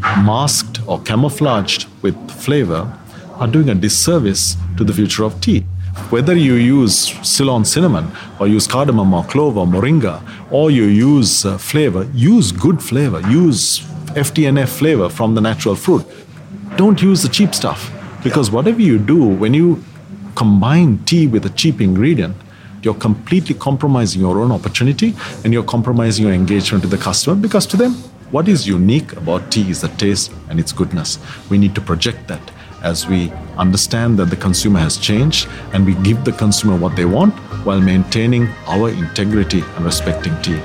masked 0.00 0.80
or 0.86 1.00
camouflaged 1.00 1.86
with 2.02 2.16
flavor, 2.30 2.92
are 3.40 3.48
doing 3.48 3.70
a 3.70 3.74
disservice 3.74 4.56
to 4.76 4.84
the 4.84 4.92
future 4.92 5.24
of 5.24 5.40
tea. 5.40 5.60
Whether 6.10 6.36
you 6.36 6.54
use 6.54 6.94
Ceylon 7.26 7.64
cinnamon 7.64 8.12
or 8.38 8.46
use 8.46 8.66
cardamom 8.66 9.12
or 9.12 9.24
clove 9.24 9.56
or 9.56 9.66
moringa 9.66 10.22
or 10.52 10.70
you 10.70 10.84
use 10.84 11.44
uh, 11.44 11.58
flavor, 11.58 12.08
use 12.14 12.52
good 12.52 12.82
flavor, 12.82 13.20
use 13.28 13.80
FTNF 14.14 14.68
flavor 14.68 15.08
from 15.08 15.34
the 15.34 15.40
natural 15.40 15.74
fruit. 15.74 16.06
Don't 16.76 17.02
use 17.02 17.22
the 17.22 17.28
cheap 17.28 17.54
stuff 17.54 17.90
because 18.22 18.50
whatever 18.50 18.80
you 18.80 18.98
do, 18.98 19.26
when 19.26 19.54
you 19.54 19.82
combine 20.36 20.98
tea 21.04 21.26
with 21.26 21.44
a 21.46 21.50
cheap 21.50 21.80
ingredient, 21.80 22.36
you're 22.82 22.94
completely 22.94 23.54
compromising 23.54 24.20
your 24.20 24.38
own 24.40 24.52
opportunity 24.52 25.14
and 25.44 25.52
you're 25.52 25.64
compromising 25.64 26.24
your 26.24 26.34
engagement 26.34 26.82
with 26.84 26.90
the 26.90 26.98
customer 26.98 27.36
because 27.36 27.66
to 27.66 27.76
them, 27.76 27.94
what 28.30 28.48
is 28.48 28.66
unique 28.66 29.12
about 29.14 29.50
tea 29.50 29.68
is 29.70 29.80
the 29.80 29.88
taste 29.88 30.32
and 30.48 30.60
its 30.60 30.72
goodness. 30.72 31.18
We 31.50 31.58
need 31.58 31.74
to 31.74 31.80
project 31.80 32.28
that 32.28 32.40
as 32.82 33.06
we 33.06 33.30
understand 33.56 34.18
that 34.18 34.26
the 34.26 34.36
consumer 34.36 34.80
has 34.80 34.96
changed 34.96 35.48
and 35.72 35.84
we 35.86 35.94
give 35.96 36.24
the 36.24 36.32
consumer 36.32 36.76
what 36.76 36.96
they 36.96 37.04
want 37.04 37.34
while 37.64 37.80
maintaining 37.80 38.48
our 38.66 38.90
integrity 38.90 39.60
and 39.76 39.84
respecting 39.84 40.34
tea. 40.42 40.60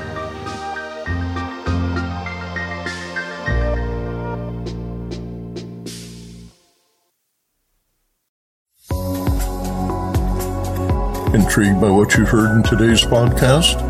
Intrigued 11.36 11.82
by 11.82 11.90
what 11.90 12.16
you 12.16 12.26
heard 12.26 12.56
in 12.56 12.64
today's 12.64 13.04
podcast? 13.04 13.82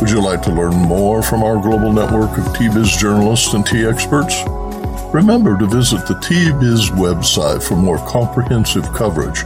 Would 0.00 0.10
you 0.10 0.20
like 0.20 0.42
to 0.42 0.50
learn 0.52 0.74
more 0.74 1.22
from 1.22 1.42
our 1.42 1.58
global 1.60 1.92
network 1.92 2.36
of 2.36 2.56
tea 2.56 2.68
biz 2.68 2.94
journalists 2.96 3.54
and 3.54 3.64
tea 3.64 3.86
experts? 3.86 4.42
Remember 5.12 5.58
to 5.58 5.66
visit 5.66 6.06
the 6.06 6.18
Tea 6.20 6.50
Biz 6.58 6.90
website 6.90 7.62
for 7.62 7.76
more 7.76 7.98
comprehensive 8.08 8.90
coverage. 8.94 9.44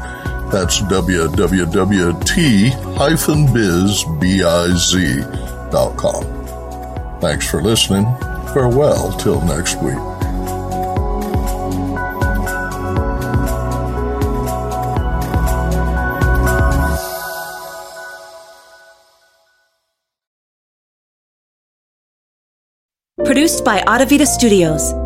That's 0.52 0.80
www.t-biz.com. 0.82 2.00
Thanks 7.20 7.50
for 7.50 7.60
listening. 7.62 8.04
Farewell 8.54 9.12
till 9.18 9.40
next 9.42 9.82
week. 9.82 9.98
Produced 23.24 23.64
by 23.64 23.80
Adavita 23.80 24.24
Studios. 24.24 25.05